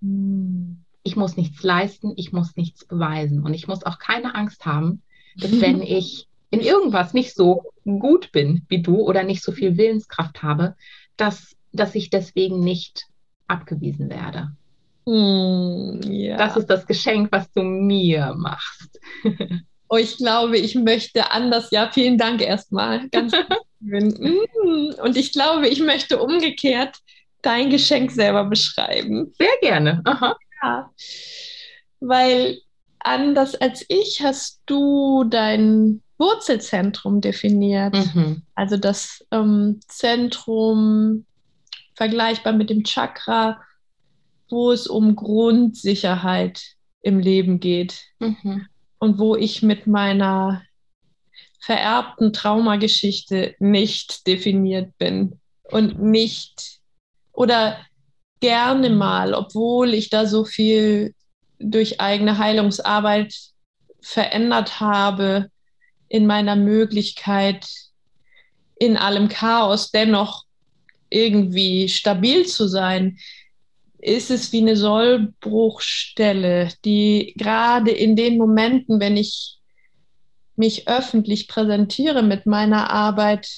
[0.00, 0.84] Hm.
[1.02, 5.02] Ich muss nichts leisten, ich muss nichts beweisen und ich muss auch keine Angst haben,
[5.36, 9.76] dass wenn ich in irgendwas nicht so gut bin wie du oder nicht so viel
[9.76, 10.76] Willenskraft habe,
[11.16, 13.06] dass, dass ich deswegen nicht
[13.48, 14.52] abgewiesen werde.
[15.06, 16.36] Mm, ja.
[16.36, 19.00] Das ist das Geschenk, was du mir machst.
[19.90, 21.70] Oh, ich glaube, ich möchte anders.
[21.70, 23.08] Ja, vielen Dank erstmal.
[23.08, 23.44] Ganz schön.
[23.80, 25.00] Mm.
[25.04, 26.96] Und ich glaube, ich möchte umgekehrt
[27.42, 29.32] dein Geschenk selber beschreiben.
[29.38, 30.02] Sehr gerne.
[30.04, 30.36] Aha.
[30.60, 30.90] Ja.
[32.00, 32.58] Weil
[32.98, 37.94] anders als ich hast du dein Wurzelzentrum definiert.
[37.94, 38.42] Mhm.
[38.56, 41.24] Also das ähm, Zentrum
[41.98, 43.60] vergleichbar mit dem Chakra,
[44.48, 46.62] wo es um Grundsicherheit
[47.02, 48.04] im Leben geht.
[48.18, 48.66] Mhm
[48.98, 50.62] und wo ich mit meiner
[51.60, 56.78] vererbten Traumageschichte nicht definiert bin und nicht
[57.32, 57.78] oder
[58.40, 61.14] gerne mal, obwohl ich da so viel
[61.58, 63.34] durch eigene Heilungsarbeit
[64.00, 65.50] verändert habe
[66.08, 67.68] in meiner Möglichkeit,
[68.76, 70.44] in allem Chaos dennoch
[71.10, 73.18] irgendwie stabil zu sein,
[73.98, 79.58] ist es wie eine Sollbruchstelle, die gerade in den Momenten, wenn ich
[80.56, 83.48] mich öffentlich präsentiere mit meiner Arbeit,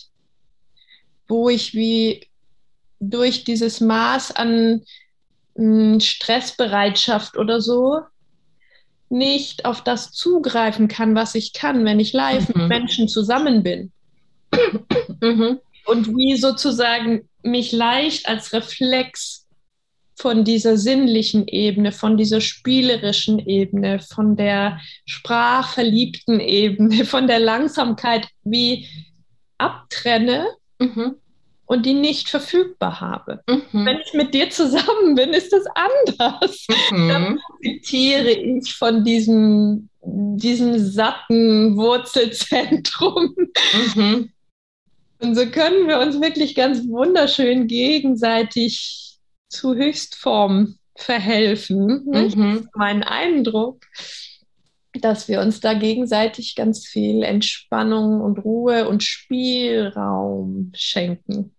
[1.28, 2.26] wo ich wie
[3.00, 4.82] durch dieses Maß an
[5.56, 8.00] hm, Stressbereitschaft oder so
[9.08, 12.62] nicht auf das zugreifen kann, was ich kann, wenn ich live mhm.
[12.62, 13.92] mit Menschen zusammen bin.
[15.20, 15.58] Mhm.
[15.86, 19.46] Und wie sozusagen mich leicht als Reflex
[20.20, 28.28] von dieser sinnlichen Ebene, von dieser spielerischen Ebene, von der sprachverliebten Ebene, von der Langsamkeit
[28.44, 28.86] wie
[29.56, 30.46] abtrenne
[30.78, 31.16] mhm.
[31.64, 33.40] und die nicht verfügbar habe.
[33.48, 33.86] Mhm.
[33.86, 36.66] Wenn ich mit dir zusammen bin, ist das anders.
[36.90, 37.08] Mhm.
[37.08, 43.34] Dann profitiere ich von diesem, diesem satten Wurzelzentrum.
[43.94, 44.32] Mhm.
[45.20, 49.18] Und so können wir uns wirklich ganz wunderschön gegenseitig
[49.48, 52.04] zu Höchstform verhelfen.
[52.06, 52.68] Mhm.
[52.74, 53.84] Mein Eindruck,
[54.94, 61.52] dass wir uns da gegenseitig ganz viel Entspannung und Ruhe und Spielraum schenken.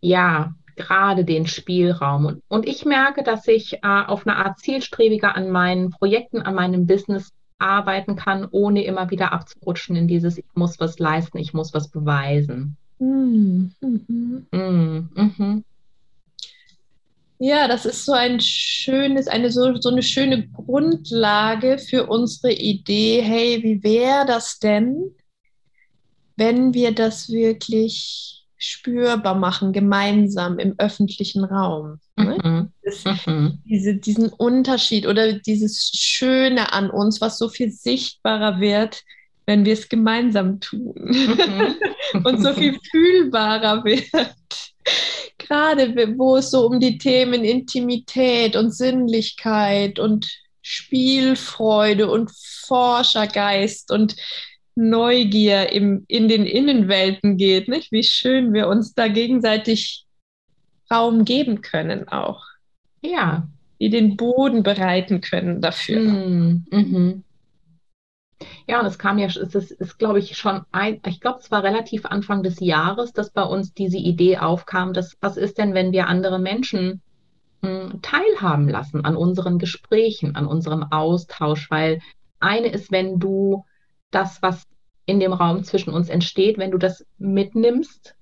[0.00, 2.26] Ja, gerade den Spielraum.
[2.26, 6.54] Und, und ich merke, dass ich äh, auf eine Art zielstrebiger an meinen Projekten, an
[6.54, 11.54] meinem Business arbeiten kann, ohne immer wieder abzurutschen in dieses, ich muss was leisten, ich
[11.54, 12.76] muss was beweisen.
[12.98, 13.72] Mhm.
[13.80, 14.46] Mhm.
[14.52, 15.64] Mhm.
[17.38, 23.20] Ja, das ist so ein schönes, eine so, so eine schöne Grundlage für unsere Idee.
[23.22, 25.14] Hey, wie wäre das denn,
[26.36, 32.00] wenn wir das wirklich spürbar machen, gemeinsam im öffentlichen Raum?
[32.16, 32.38] Ne?
[32.86, 33.58] Das, mhm.
[33.64, 39.02] diese, diesen Unterschied oder dieses Schöne an uns, was so viel sichtbarer wird,
[39.44, 41.74] wenn wir es gemeinsam tun mhm.
[42.24, 44.06] und so viel fühlbarer wird
[45.46, 50.26] gerade wo es so um die Themen Intimität und Sinnlichkeit und
[50.62, 52.32] Spielfreude und
[52.66, 54.16] Forschergeist und
[54.74, 57.92] Neugier im, in den Innenwelten geht, nicht?
[57.92, 60.04] wie schön wir uns da gegenseitig
[60.90, 62.44] Raum geben können auch.
[63.00, 63.48] Ja.
[63.80, 66.00] Die den Boden bereiten können dafür.
[66.00, 67.24] Mm, mhm.
[68.66, 71.50] Ja, und es kam ja, es ist, ist glaube ich, schon ein, ich glaube, es
[71.50, 75.74] war relativ Anfang des Jahres, dass bei uns diese Idee aufkam, dass was ist denn,
[75.74, 77.00] wenn wir andere Menschen
[77.62, 82.00] mh, hm, teilhaben lassen an unseren Gesprächen, an unserem Austausch, weil
[82.40, 83.64] eine ist, wenn du
[84.10, 84.66] das, was
[85.06, 88.16] in dem Raum zwischen uns entsteht, wenn du das mitnimmst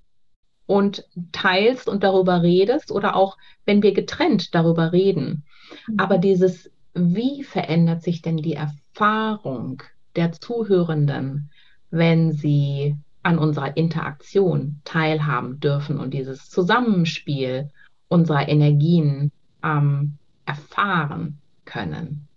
[0.67, 5.43] und teilst und darüber redest oder auch wenn wir getrennt darüber reden.
[5.87, 5.99] Mhm.
[5.99, 9.83] Aber dieses, wie verändert sich denn die Erfahrung
[10.15, 11.49] der Zuhörenden,
[11.91, 17.69] wenn sie an unserer Interaktion teilhaben dürfen und dieses Zusammenspiel
[18.07, 19.31] unserer Energien
[19.63, 22.27] ähm, erfahren können,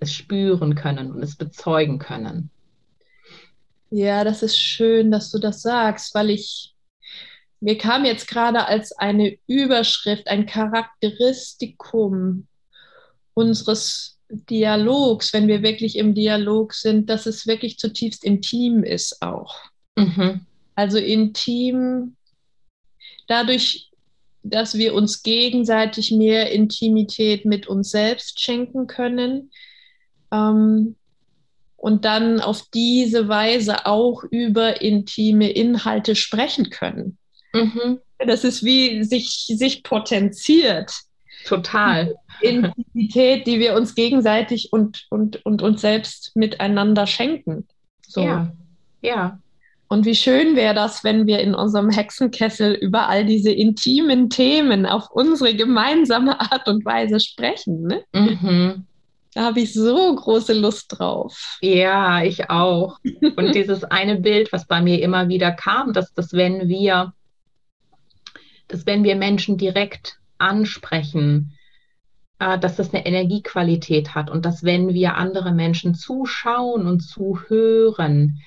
[0.00, 2.50] es spüren können und es bezeugen können.
[3.90, 6.74] Ja, das ist schön, dass du das sagst, weil ich
[7.60, 12.46] mir kam jetzt gerade als eine Überschrift, ein Charakteristikum
[13.34, 19.56] unseres Dialogs, wenn wir wirklich im Dialog sind, dass es wirklich zutiefst intim ist auch.
[19.96, 20.46] Mhm.
[20.74, 22.16] Also intim
[23.26, 23.90] dadurch,
[24.42, 29.50] dass wir uns gegenseitig mehr Intimität mit uns selbst schenken können
[30.30, 30.96] ähm,
[31.76, 37.18] und dann auf diese Weise auch über intime Inhalte sprechen können.
[37.52, 37.98] Mhm.
[38.18, 40.92] Das ist wie sich, sich potenziert.
[41.46, 42.14] Total.
[42.40, 47.66] Intimität, die wir uns gegenseitig und, und, und uns selbst miteinander schenken.
[48.06, 48.22] So.
[48.22, 48.52] Ja,
[49.00, 49.38] ja.
[49.88, 54.84] Und wie schön wäre das, wenn wir in unserem Hexenkessel über all diese intimen Themen
[54.84, 57.84] auf unsere gemeinsame Art und Weise sprechen.
[57.84, 58.04] Ne?
[58.12, 58.84] Mhm.
[59.32, 61.58] Da habe ich so große Lust drauf.
[61.62, 62.98] Ja, ich auch.
[63.36, 67.14] Und dieses eine Bild, was bei mir immer wieder kam, dass, dass wenn wir,
[68.68, 71.54] dass wenn wir Menschen direkt ansprechen,
[72.38, 78.40] äh, dass das eine Energiequalität hat und dass wenn wir andere Menschen zuschauen und zuhören,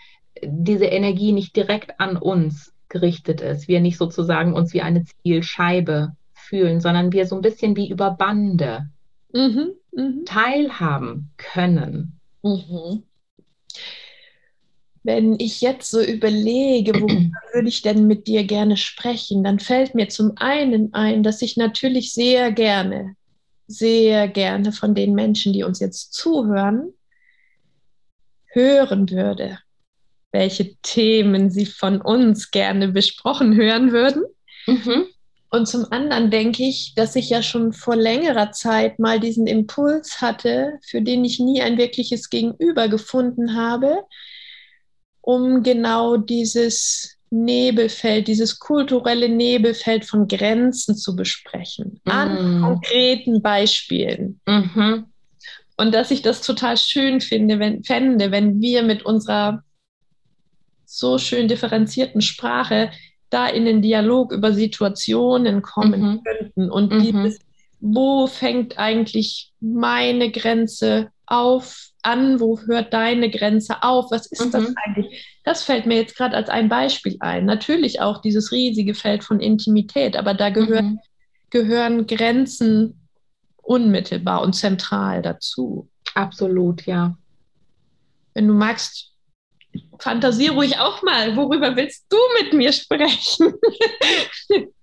[0.43, 6.15] diese Energie nicht direkt an uns gerichtet ist, wir nicht sozusagen uns wie eine Zielscheibe
[6.33, 8.89] fühlen, sondern wir so ein bisschen wie über Bande
[9.33, 10.23] mhm, mh.
[10.25, 12.19] teilhaben können.
[12.43, 13.03] Mhm.
[15.03, 19.95] Wenn ich jetzt so überlege, worüber würde ich denn mit dir gerne sprechen, dann fällt
[19.95, 23.15] mir zum einen ein, dass ich natürlich sehr gerne,
[23.67, 26.93] sehr gerne von den Menschen, die uns jetzt zuhören,
[28.53, 29.59] hören würde,
[30.31, 34.23] welche Themen sie von uns gerne besprochen hören würden.
[34.67, 35.05] Mhm.
[35.53, 40.21] Und zum anderen denke ich, dass ich ja schon vor längerer Zeit mal diesen Impuls
[40.21, 44.03] hatte, für den ich nie ein wirkliches Gegenüber gefunden habe,
[45.21, 52.09] um genau dieses Nebelfeld, dieses kulturelle Nebelfeld von Grenzen zu besprechen, mm.
[52.09, 54.41] an konkreten Beispielen.
[54.45, 55.05] Mhm.
[55.77, 59.63] Und dass ich das total schön finde, wenn, fände, wenn wir mit unserer
[60.85, 62.91] so schön differenzierten Sprache
[63.29, 66.23] da in den Dialog über Situationen kommen mhm.
[66.23, 67.01] könnten und mhm.
[67.01, 67.39] dieses,
[67.79, 74.51] wo fängt eigentlich meine Grenze auf, an, wo hört deine Grenze auf, was ist mhm.
[74.51, 75.39] das eigentlich?
[75.43, 77.45] Das fällt mir jetzt gerade als ein Beispiel ein.
[77.45, 80.99] Natürlich auch dieses riesige Feld von Intimität, aber da gehört, mhm.
[81.49, 83.07] gehören Grenzen
[83.61, 85.89] unmittelbar und zentral dazu.
[86.13, 87.15] Absolut, ja.
[88.33, 89.11] Wenn du magst,
[89.99, 91.35] Fantasie ruhig auch mal.
[91.35, 93.53] Worüber willst du mit mir sprechen?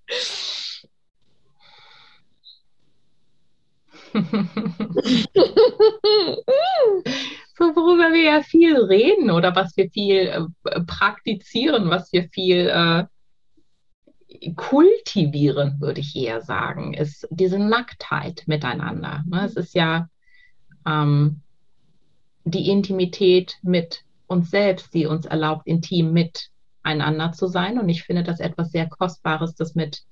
[7.59, 10.41] worüber wir ja viel reden oder was wir viel äh,
[10.81, 13.05] praktizieren, was wir viel äh,
[14.55, 19.23] kultivieren, würde ich eher sagen, ist diese Nacktheit miteinander.
[19.27, 19.45] Ne?
[19.45, 20.07] Es ist ja
[20.85, 21.41] ähm,
[22.45, 27.79] die Intimität mit uns selbst, die uns erlaubt, intim miteinander zu sein.
[27.79, 30.03] Und ich finde das etwas sehr Kostbares, das mit,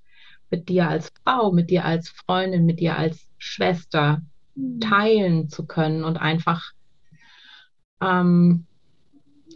[0.50, 4.22] mit dir als Frau, mit dir als Freundin, mit dir als Schwester
[4.56, 4.80] mhm.
[4.80, 6.72] teilen zu können und einfach
[8.02, 8.66] ähm,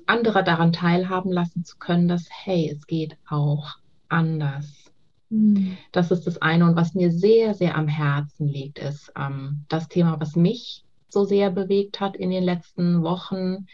[0.05, 3.77] andere daran teilhaben lassen zu können, dass, hey, es geht auch
[4.09, 4.91] anders.
[5.29, 5.77] Mhm.
[5.91, 6.65] Das ist das eine.
[6.65, 11.23] Und was mir sehr, sehr am Herzen liegt, ist ähm, das Thema, was mich so
[11.23, 13.67] sehr bewegt hat in den letzten Wochen,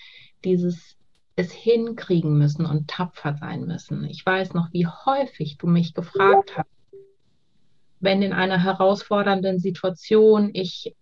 [0.43, 0.97] dieses
[1.37, 4.03] es hinkriegen müssen und tapfer sein müssen.
[4.05, 6.67] Ich weiß noch, wie häufig du mich gefragt hast,
[7.99, 10.95] wenn in einer herausfordernden Situation ich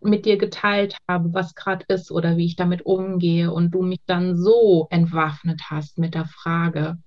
[0.00, 4.00] mit dir geteilt habe, was gerade ist oder wie ich damit umgehe und du mich
[4.06, 6.98] dann so entwaffnet hast mit der Frage,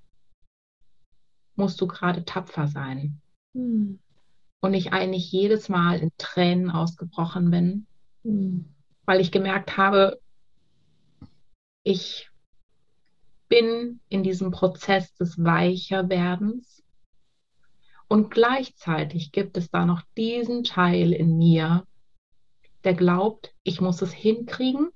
[1.55, 3.21] musst du gerade tapfer sein?
[3.55, 3.99] Hm.
[4.61, 7.87] Und ich eigentlich jedes Mal in Tränen ausgebrochen bin,
[8.23, 8.65] hm.
[9.05, 10.19] weil ich gemerkt habe,
[11.83, 12.29] ich
[13.47, 16.83] bin in diesem Prozess des Weicherwerdens
[18.07, 21.85] Und gleichzeitig gibt es da noch diesen Teil in mir,
[22.83, 24.89] der glaubt, ich muss es hinkriegen,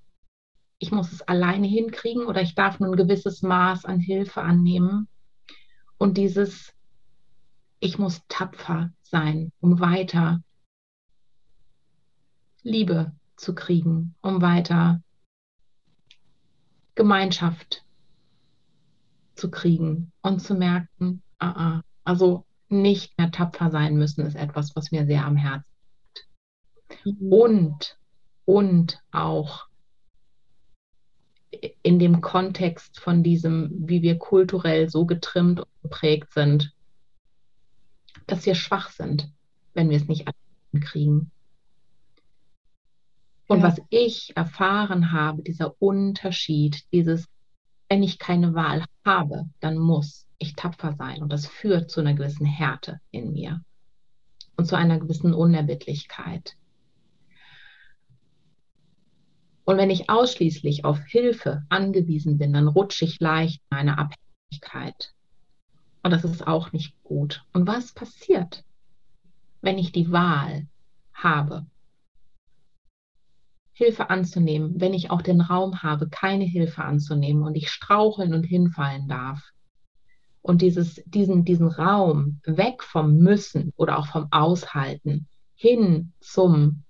[0.78, 5.08] ich muss es alleine hinkriegen oder ich darf nur ein gewisses Maß an Hilfe annehmen.
[5.98, 6.74] Und dieses,
[7.80, 10.42] ich muss tapfer sein, um weiter
[12.62, 15.02] Liebe zu kriegen, um weiter
[16.96, 17.84] Gemeinschaft
[19.36, 24.76] zu kriegen und zu merken, uh -uh, also nicht mehr tapfer sein müssen, ist etwas,
[24.76, 25.66] was mir sehr am Herzen
[27.06, 27.22] liegt.
[27.22, 27.34] Mhm.
[27.34, 27.98] Und,
[28.46, 29.68] und auch
[31.82, 36.74] in dem Kontext von diesem, wie wir kulturell so getrimmt und geprägt sind,
[38.28, 39.32] dass wir schwach sind,
[39.74, 40.30] wenn wir es nicht
[40.82, 41.32] kriegen.
[43.48, 43.64] Und ja.
[43.64, 47.26] was ich erfahren habe, dieser Unterschied, dieses,
[47.90, 51.22] wenn ich keine Wahl habe, dann muss ich tapfer sein.
[51.22, 53.62] Und das führt zu einer gewissen Härte in mir
[54.56, 56.56] und zu einer gewissen Unerbittlichkeit.
[59.66, 65.14] Und wenn ich ausschließlich auf Hilfe angewiesen bin, dann rutsche ich leicht in eine Abhängigkeit.
[66.02, 67.44] Und das ist auch nicht gut.
[67.54, 68.64] Und was passiert,
[69.62, 70.68] wenn ich die Wahl
[71.14, 71.68] habe,
[73.74, 78.44] Hilfe anzunehmen, wenn ich auch den Raum habe, keine Hilfe anzunehmen und ich straucheln und
[78.44, 79.52] hinfallen darf?
[80.42, 86.84] Und dieses, diesen, diesen Raum weg vom Müssen oder auch vom Aushalten hin zum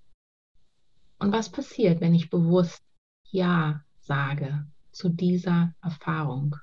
[1.17, 2.81] und was passiert, wenn ich bewusst
[3.29, 6.55] Ja sage zu dieser Erfahrung?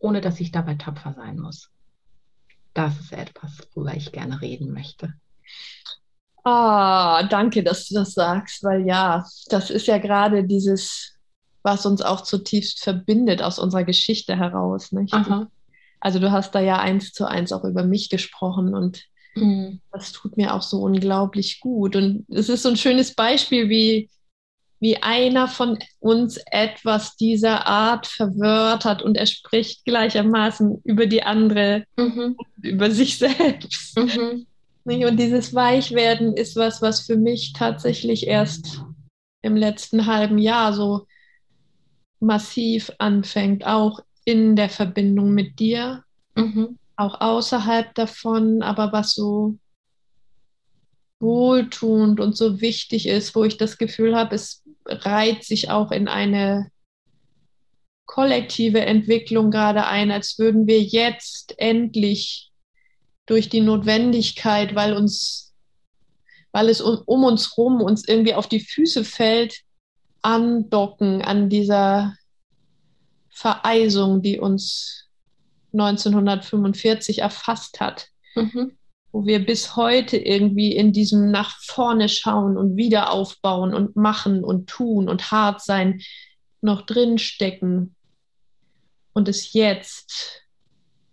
[0.00, 1.70] ohne dass ich dabei tapfer sein muss.
[2.74, 5.14] Das ist etwas, worüber ich gerne reden möchte.
[6.42, 11.18] Ah, danke, dass du das sagst, weil ja, das ist ja gerade dieses,
[11.62, 14.92] was uns auch zutiefst verbindet aus unserer Geschichte heraus.
[14.92, 15.12] Nicht?
[16.00, 19.04] Also du hast da ja eins zu eins auch über mich gesprochen und
[19.34, 19.80] mhm.
[19.92, 21.94] das tut mir auch so unglaublich gut.
[21.96, 24.08] Und es ist so ein schönes Beispiel, wie
[24.80, 31.84] wie einer von uns etwas dieser Art verwörtert und er spricht gleichermaßen über die andere,
[31.96, 32.36] mhm.
[32.62, 33.98] über sich selbst.
[33.98, 34.46] Mhm.
[34.84, 38.82] Und dieses Weichwerden ist was, was für mich tatsächlich erst
[39.42, 41.06] im letzten halben Jahr so
[42.20, 46.04] massiv anfängt, auch in der Verbindung mit dir,
[46.34, 46.78] mhm.
[46.96, 49.56] auch außerhalb davon, aber was so
[51.18, 56.08] wohltuend und so wichtig ist, wo ich das Gefühl habe, es reiht sich auch in
[56.08, 56.70] eine
[58.06, 62.50] kollektive Entwicklung gerade ein, als würden wir jetzt endlich
[63.26, 65.54] durch die Notwendigkeit, weil uns,
[66.50, 69.60] weil es um, um uns rum uns irgendwie auf die Füße fällt,
[70.22, 72.16] andocken an dieser
[73.30, 75.08] Vereisung, die uns
[75.72, 78.08] 1945 erfasst hat.
[78.34, 78.72] Mhm
[79.12, 84.44] wo wir bis heute irgendwie in diesem nach vorne schauen und wieder aufbauen und machen
[84.44, 86.00] und tun und hart sein
[86.60, 87.96] noch drin stecken
[89.12, 90.42] und es jetzt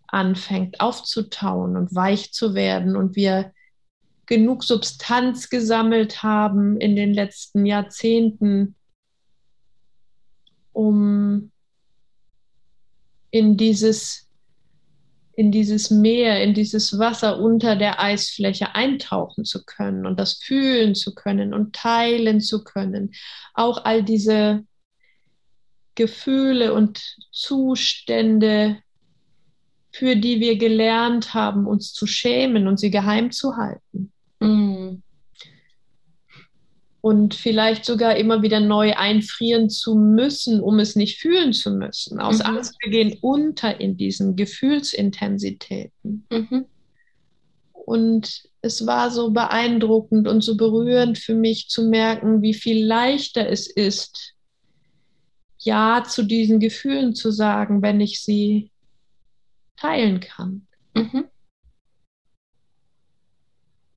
[0.07, 3.53] anfängt aufzutauen und weich zu werden und wir
[4.25, 8.75] genug Substanz gesammelt haben in den letzten Jahrzehnten,
[10.73, 11.51] um
[13.31, 14.27] in dieses
[15.33, 20.95] in dieses Meer, in dieses Wasser unter der Eisfläche eintauchen zu können und das fühlen
[20.95, 23.11] zu können und teilen zu können.
[23.53, 24.65] Auch all diese
[25.93, 28.79] Gefühle und Zustände,
[29.91, 34.11] für die wir gelernt haben, uns zu schämen und sie geheim zu halten.
[34.39, 35.03] Mm
[37.01, 42.19] und vielleicht sogar immer wieder neu einfrieren zu müssen, um es nicht fühlen zu müssen.
[42.19, 42.45] Aus mhm.
[42.45, 46.25] Angst, wir gehen unter in diesen Gefühlsintensitäten.
[46.31, 46.65] Mhm.
[47.71, 53.47] Und es war so beeindruckend und so berührend für mich zu merken, wie viel leichter
[53.47, 54.33] es ist,
[55.59, 58.71] Ja zu diesen Gefühlen zu sagen, wenn ich sie
[59.77, 60.67] teilen kann.
[60.95, 61.25] Mhm.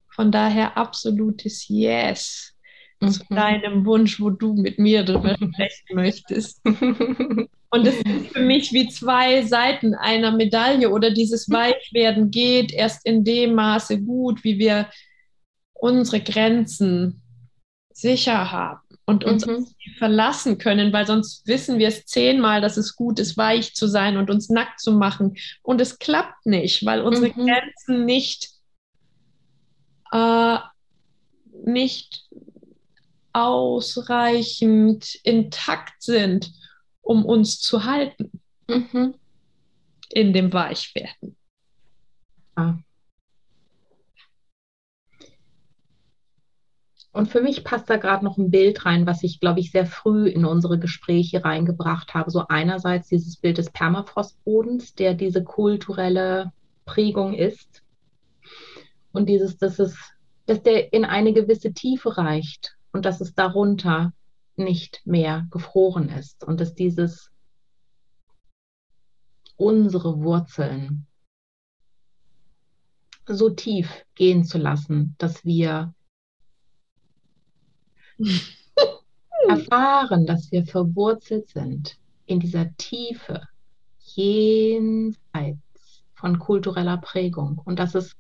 [0.09, 2.55] Von daher absolutes Yes
[3.01, 3.11] mhm.
[3.11, 6.61] zu deinem Wunsch, wo du mit mir drüber sprechen möchtest.
[6.65, 13.07] Und es ist für mich wie zwei Seiten einer Medaille oder dieses Weichwerden geht erst
[13.07, 14.89] in dem Maße gut, wie wir
[15.73, 17.23] unsere Grenzen
[17.93, 19.67] sicher haben und uns mhm.
[19.99, 24.17] verlassen können, weil sonst wissen wir es zehnmal, dass es gut ist, weich zu sein
[24.17, 25.37] und uns nackt zu machen.
[25.63, 27.47] Und es klappt nicht, weil unsere mhm.
[27.47, 28.51] Grenzen nicht,
[30.13, 30.59] äh,
[31.65, 32.25] nicht
[33.33, 36.53] ausreichend intakt sind,
[37.01, 39.15] um uns zu halten mhm.
[40.11, 41.37] in dem Weichwerden.
[42.57, 42.79] Ja.
[47.13, 49.87] Und für mich passt da gerade noch ein Bild rein, was ich, glaube ich, sehr
[49.87, 52.31] früh in unsere Gespräche reingebracht habe.
[52.31, 56.53] So einerseits dieses Bild des Permafrostbodens, der diese kulturelle
[56.85, 57.83] Prägung ist.
[59.13, 59.99] Und dieses, dass es,
[60.47, 64.13] dass der in eine gewisse Tiefe reicht und dass es darunter
[64.57, 66.45] nicht mehr gefroren ist.
[66.45, 67.31] Und dass dieses
[69.57, 71.07] unsere Wurzeln
[73.27, 75.95] so tief gehen zu lassen, dass wir
[79.49, 83.47] erfahren, dass wir verwurzelt sind in dieser Tiefe
[83.99, 85.61] jenseits
[86.15, 88.17] von kultureller Prägung und dass es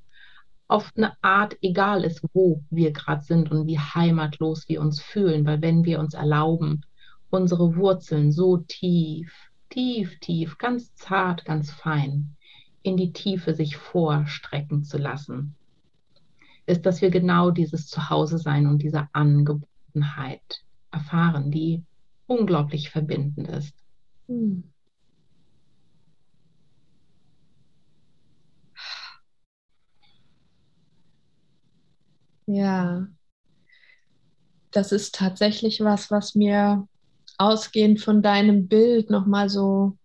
[0.70, 5.44] auf eine Art egal ist, wo wir gerade sind und wie heimatlos wir uns fühlen,
[5.44, 6.82] weil wenn wir uns erlauben,
[7.30, 9.32] unsere Wurzeln so tief,
[9.68, 12.36] tief, tief, ganz zart, ganz fein
[12.82, 15.54] in die Tiefe sich vorstrecken zu lassen,
[16.66, 21.82] ist, dass wir genau dieses Zuhause sein und diese Angebot Verbundenheit erfahren, die
[22.26, 23.74] unglaublich verbindend ist.
[24.28, 24.69] Hm.
[32.52, 33.06] Ja,
[34.72, 36.88] das ist tatsächlich was, was mir
[37.38, 39.96] ausgehend von deinem Bild nochmal so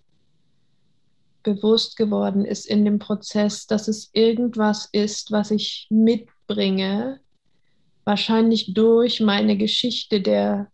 [1.41, 7.19] bewusst geworden ist in dem Prozess, dass es irgendwas ist, was ich mitbringe,
[8.03, 10.71] wahrscheinlich durch meine Geschichte der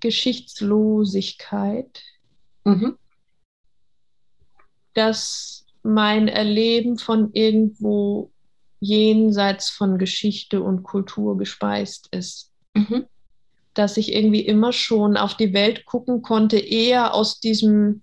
[0.00, 2.02] Geschichtslosigkeit,
[2.64, 2.96] mhm.
[4.94, 8.30] dass mein Erleben von irgendwo
[8.80, 12.50] jenseits von Geschichte und Kultur gespeist ist.
[12.74, 13.06] Mhm.
[13.74, 18.02] Dass ich irgendwie immer schon auf die Welt gucken konnte, eher aus diesem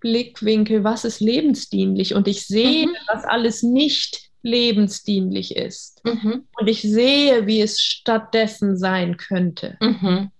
[0.00, 2.14] Blickwinkel, was ist lebensdienlich?
[2.14, 2.96] Und ich sehe, mhm.
[3.12, 6.04] was alles nicht lebensdienlich ist.
[6.04, 6.44] Mhm.
[6.58, 9.76] Und ich sehe, wie es stattdessen sein könnte.
[9.80, 10.30] Mhm.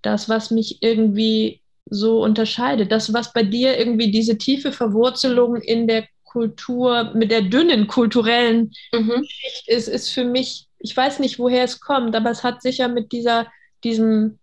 [0.00, 5.86] Das, was mich irgendwie so unterscheidet, das, was bei dir irgendwie diese tiefe Verwurzelung in
[5.86, 9.24] der Kultur, mit der dünnen kulturellen mhm.
[9.24, 12.88] Schicht ist, ist für mich, ich weiß nicht, woher es kommt, aber es hat sicher
[12.88, 13.46] mit dieser,
[13.84, 14.38] diesem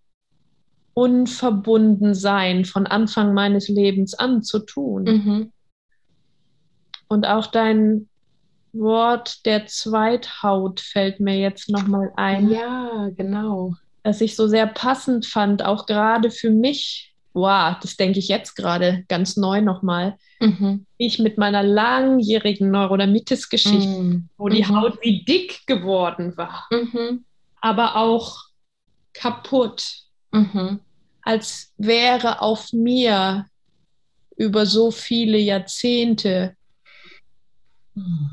[0.93, 5.03] Unverbundensein von Anfang meines Lebens an zu tun.
[5.03, 5.51] Mhm.
[7.07, 8.09] Und auch dein,
[8.73, 12.49] Wort der Zweithaut fällt mir jetzt nochmal ein.
[12.49, 13.75] Ja, genau.
[14.03, 17.08] Das ich so sehr passend fand, auch gerade für mich.
[17.33, 20.17] Wow, das denke ich jetzt gerade ganz neu nochmal.
[20.39, 20.85] Mhm.
[20.97, 24.29] Ich mit meiner langjährigen Neurodermitis-Geschichte, mhm.
[24.37, 24.75] wo die mhm.
[24.75, 27.25] Haut wie dick geworden war, mhm.
[27.61, 28.45] aber auch
[29.13, 29.83] kaputt.
[30.31, 30.79] Mhm.
[31.21, 33.45] Als wäre auf mir
[34.35, 36.55] über so viele Jahrzehnte
[37.93, 38.31] mhm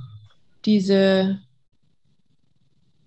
[0.66, 1.40] diese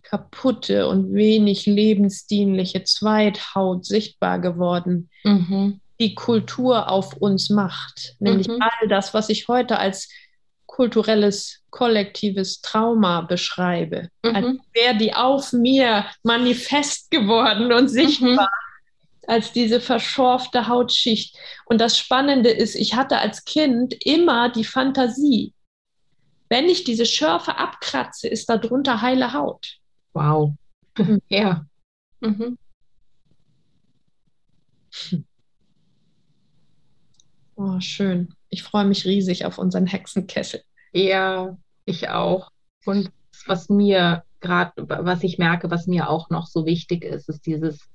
[0.09, 5.81] kaputte und wenig lebensdienliche Zweithaut sichtbar geworden, mhm.
[5.99, 8.15] die Kultur auf uns macht.
[8.19, 8.59] Nämlich mhm.
[8.59, 10.09] all das, was ich heute als
[10.65, 14.09] kulturelles, kollektives Trauma beschreibe.
[14.23, 14.35] Mhm.
[14.35, 18.31] Als wäre die auf mir manifest geworden und sichtbar.
[18.31, 19.27] Mhm.
[19.27, 21.37] als diese verschorfte Hautschicht.
[21.65, 25.53] Und das Spannende ist, ich hatte als Kind immer die Fantasie,
[26.49, 29.79] wenn ich diese Schürfe abkratze, ist darunter heile Haut.
[30.13, 30.55] Wow.
[30.97, 31.21] Mhm.
[31.29, 31.65] Ja.
[32.21, 32.57] Mhm.
[37.55, 38.33] Oh, schön.
[38.49, 40.61] Ich freue mich riesig auf unseren Hexenkessel.
[40.91, 42.51] Ja, ich auch.
[42.85, 43.11] Und
[43.45, 47.87] was mir gerade, was ich merke, was mir auch noch so wichtig ist, ist dieses,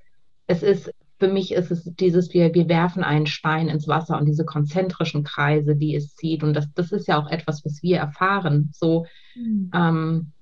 [0.46, 4.26] es ist für mich ist es dieses, wir, wir werfen einen Stein ins Wasser und
[4.26, 6.42] diese konzentrischen Kreise, die es zieht.
[6.42, 8.70] Und das, das ist ja auch etwas, was wir erfahren.
[8.72, 9.70] So mhm.
[9.72, 10.32] ähm,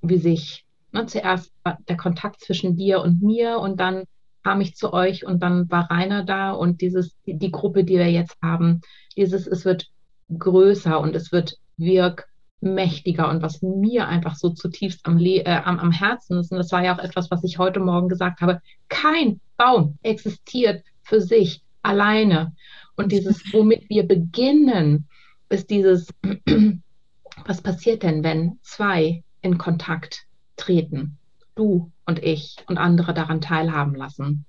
[0.00, 1.52] wie sich ne, zuerst
[1.88, 4.04] der Kontakt zwischen dir und mir und dann
[4.42, 8.10] kam ich zu euch und dann war Rainer da und dieses, die, Gruppe, die wir
[8.10, 8.80] jetzt haben,
[9.16, 9.90] dieses, es wird
[10.36, 12.28] größer und es wird wirk
[12.60, 16.72] mächtiger und was mir einfach so zutiefst am, äh, am, am Herzen ist, und das
[16.72, 21.62] war ja auch etwas, was ich heute Morgen gesagt habe, kein Baum existiert für sich
[21.82, 22.54] alleine.
[22.96, 25.08] Und dieses, womit wir beginnen,
[25.48, 26.08] ist dieses,
[27.46, 30.26] was passiert denn, wenn zwei in Kontakt
[30.60, 31.18] treten?
[31.54, 34.44] Du und ich und andere daran teilhaben lassen.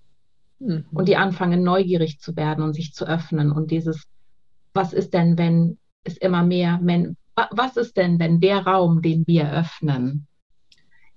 [0.59, 0.85] Mhm.
[0.91, 3.51] Und die anfangen neugierig zu werden und sich zu öffnen.
[3.51, 4.05] Und dieses,
[4.73, 7.17] was ist denn, wenn es immer mehr, Men
[7.51, 10.27] was ist denn, wenn der Raum, den wir öffnen,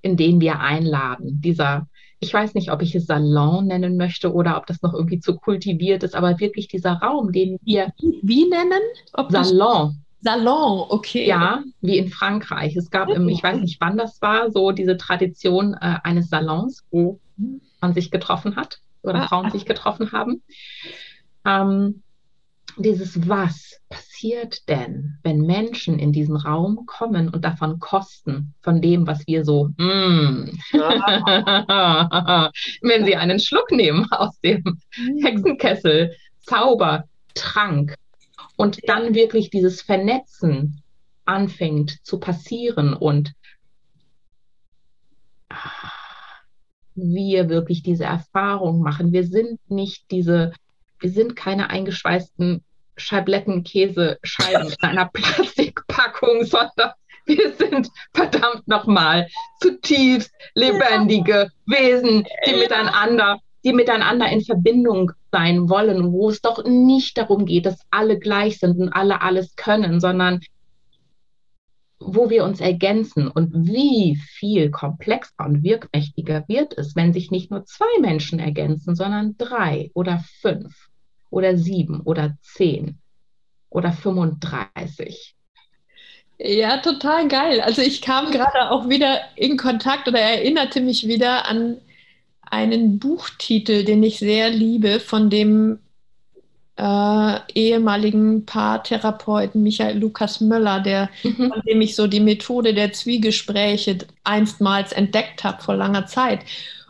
[0.00, 1.88] in den wir einladen, dieser,
[2.20, 5.36] ich weiß nicht, ob ich es Salon nennen möchte oder ob das noch irgendwie zu
[5.36, 7.92] kultiviert ist, aber wirklich dieser Raum, den wir
[8.22, 8.80] wie nennen?
[9.12, 10.03] Ob Salon.
[10.24, 11.26] Salon, okay.
[11.26, 12.74] Ja, wie in Frankreich.
[12.76, 16.82] Es gab, im, ich weiß nicht wann das war, so diese Tradition äh, eines Salons,
[16.90, 17.20] wo
[17.82, 20.42] man sich getroffen hat oder ah, Frauen sich getroffen haben.
[21.44, 22.02] Ähm,
[22.78, 29.06] dieses Was passiert denn, wenn Menschen in diesen Raum kommen und davon kosten, von dem,
[29.06, 30.48] was wir so, mm,
[32.80, 34.62] wenn sie einen Schluck nehmen aus dem
[34.96, 35.22] mm.
[35.22, 37.96] Hexenkessel, Zauber, Trank
[38.56, 40.82] und dann wirklich dieses Vernetzen
[41.24, 43.32] anfängt zu passieren und
[46.94, 49.12] wir wirklich diese Erfahrung machen.
[49.12, 50.52] Wir sind nicht diese
[51.05, 52.64] wir sind keine eingeschweißten
[52.97, 56.93] Scheiblettenkäsescheiben in einer Plastikpackung, sondern
[57.26, 59.28] wir sind verdammt nochmal
[59.60, 67.16] zutiefst lebendige Wesen, die miteinander, die miteinander in Verbindung sein wollen, wo es doch nicht
[67.16, 70.40] darum geht, dass alle gleich sind und alle alles können, sondern
[71.98, 77.50] wo wir uns ergänzen und wie viel komplexer und wirkmächtiger wird es, wenn sich nicht
[77.50, 80.88] nur zwei Menschen ergänzen, sondern drei oder fünf
[81.30, 82.98] oder sieben oder zehn
[83.70, 85.34] oder 35.
[86.38, 87.60] Ja, total geil.
[87.60, 91.78] Also ich kam gerade auch wieder in Kontakt oder erinnerte mich wieder an
[92.50, 95.78] einen Buchtitel, den ich sehr liebe, von dem
[96.76, 101.52] äh, ehemaligen Paartherapeuten Michael Lukas Möller, der, mhm.
[101.52, 106.40] von dem ich so die Methode der Zwiegespräche einstmals entdeckt habe vor langer Zeit.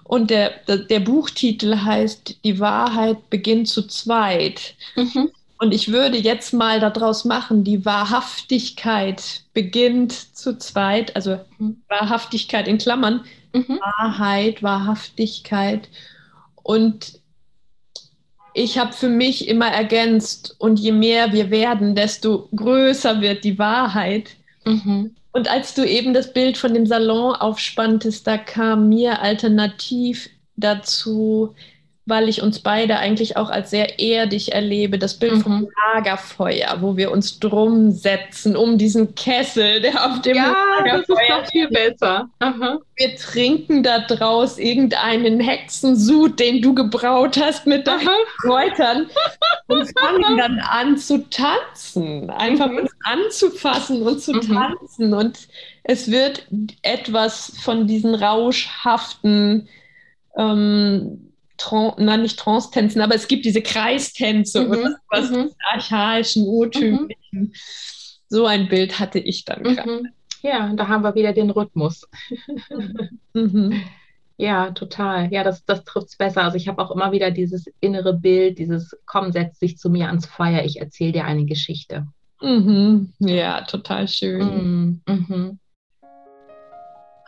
[0.05, 4.75] Und der, der, der, Buchtitel heißt Die Wahrheit beginnt zu zweit.
[4.97, 5.31] Mhm.
[5.59, 11.83] Und ich würde jetzt mal daraus machen, die Wahrhaftigkeit beginnt zu zweit, also mhm.
[11.89, 13.25] Wahrhaftigkeit in Klammern,
[13.55, 13.81] mhm.
[13.81, 15.89] Wahrheit, Wahrhaftigkeit.
[16.63, 17.21] Und
[18.53, 23.59] ich habe für mich immer ergänzt, und je mehr wir werden, desto größer wird die
[23.59, 24.31] Wahrheit.
[24.65, 25.15] Mhm.
[25.33, 31.55] Und als du eben das Bild von dem Salon aufspanntest, da kam mir alternativ dazu,
[32.07, 35.41] weil ich uns beide eigentlich auch als sehr erdig erlebe, das Bild mhm.
[35.41, 41.03] vom Lagerfeuer, wo wir uns drum setzen, um diesen Kessel, der auf dem ja, Lagerfeuer
[41.07, 42.29] das ist doch viel besser.
[42.41, 42.79] Aha.
[42.97, 48.09] Wir trinken da draus irgendeinen Hexensud, den du gebraut hast mit deinen.
[48.43, 49.07] Kräutern
[49.69, 52.79] und fangen dann an zu tanzen, einfach mhm.
[52.79, 54.41] uns anzufassen und zu mhm.
[54.43, 55.39] tanzen und
[55.85, 56.47] es wird
[56.83, 59.69] etwas von diesen rauschhaften
[60.37, 65.51] ähm, Tran na, nicht Trance-Tänzen, aber es gibt diese Kreistänze mhm, oder was mhm.
[65.73, 67.09] archaischen, urtypischen.
[67.31, 67.53] Mhm.
[68.29, 69.77] So ein Bild hatte ich dann mhm.
[69.77, 70.03] gerade.
[70.43, 72.07] Ja, da haben wir wieder den Rhythmus.
[73.33, 73.83] mhm.
[74.37, 75.33] Ja, total.
[75.33, 76.43] Ja, das, das trifft es besser.
[76.43, 80.09] Also ich habe auch immer wieder dieses innere Bild, dieses Komm, setz dich zu mir
[80.09, 82.09] ans Feuer, ich erzähle dir eine Geschichte.
[82.41, 83.13] Mhm.
[83.21, 85.01] Ja, total schön.
[85.07, 85.59] Mhm.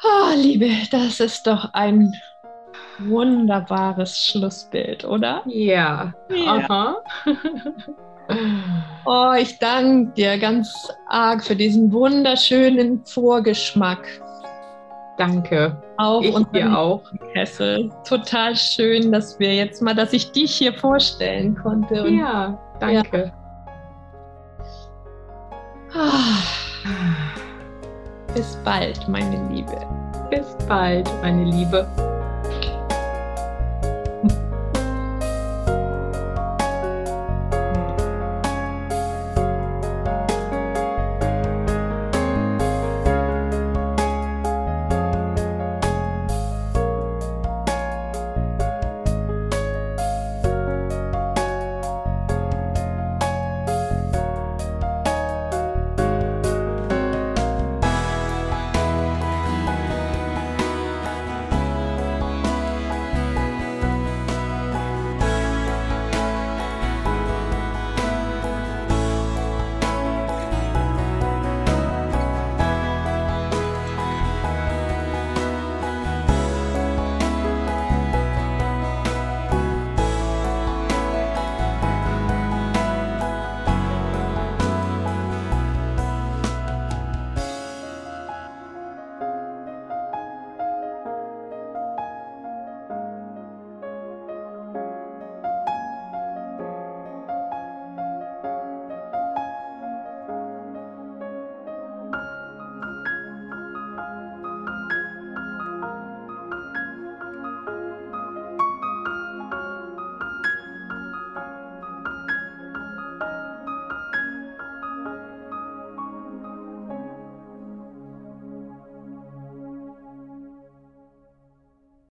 [0.04, 2.12] Oh, Liebe, das ist doch ein
[2.98, 5.42] wunderbares Schlussbild, oder?
[5.46, 6.12] Ja.
[6.30, 6.46] ja.
[6.46, 6.96] Aha.
[9.04, 14.06] oh, ich danke dir ganz arg für diesen wunderschönen Vorgeschmack.
[15.18, 15.82] Danke.
[15.96, 17.02] Auf ich dir auch.
[17.32, 17.90] Kessel.
[18.06, 22.04] Total schön, dass wir jetzt mal, dass ich dich hier vorstellen konnte.
[22.04, 23.32] Und, ja, danke.
[25.94, 26.00] Ja.
[26.02, 26.56] Ah.
[28.34, 29.78] Bis bald, meine Liebe.
[30.30, 31.88] Bis bald, meine Liebe.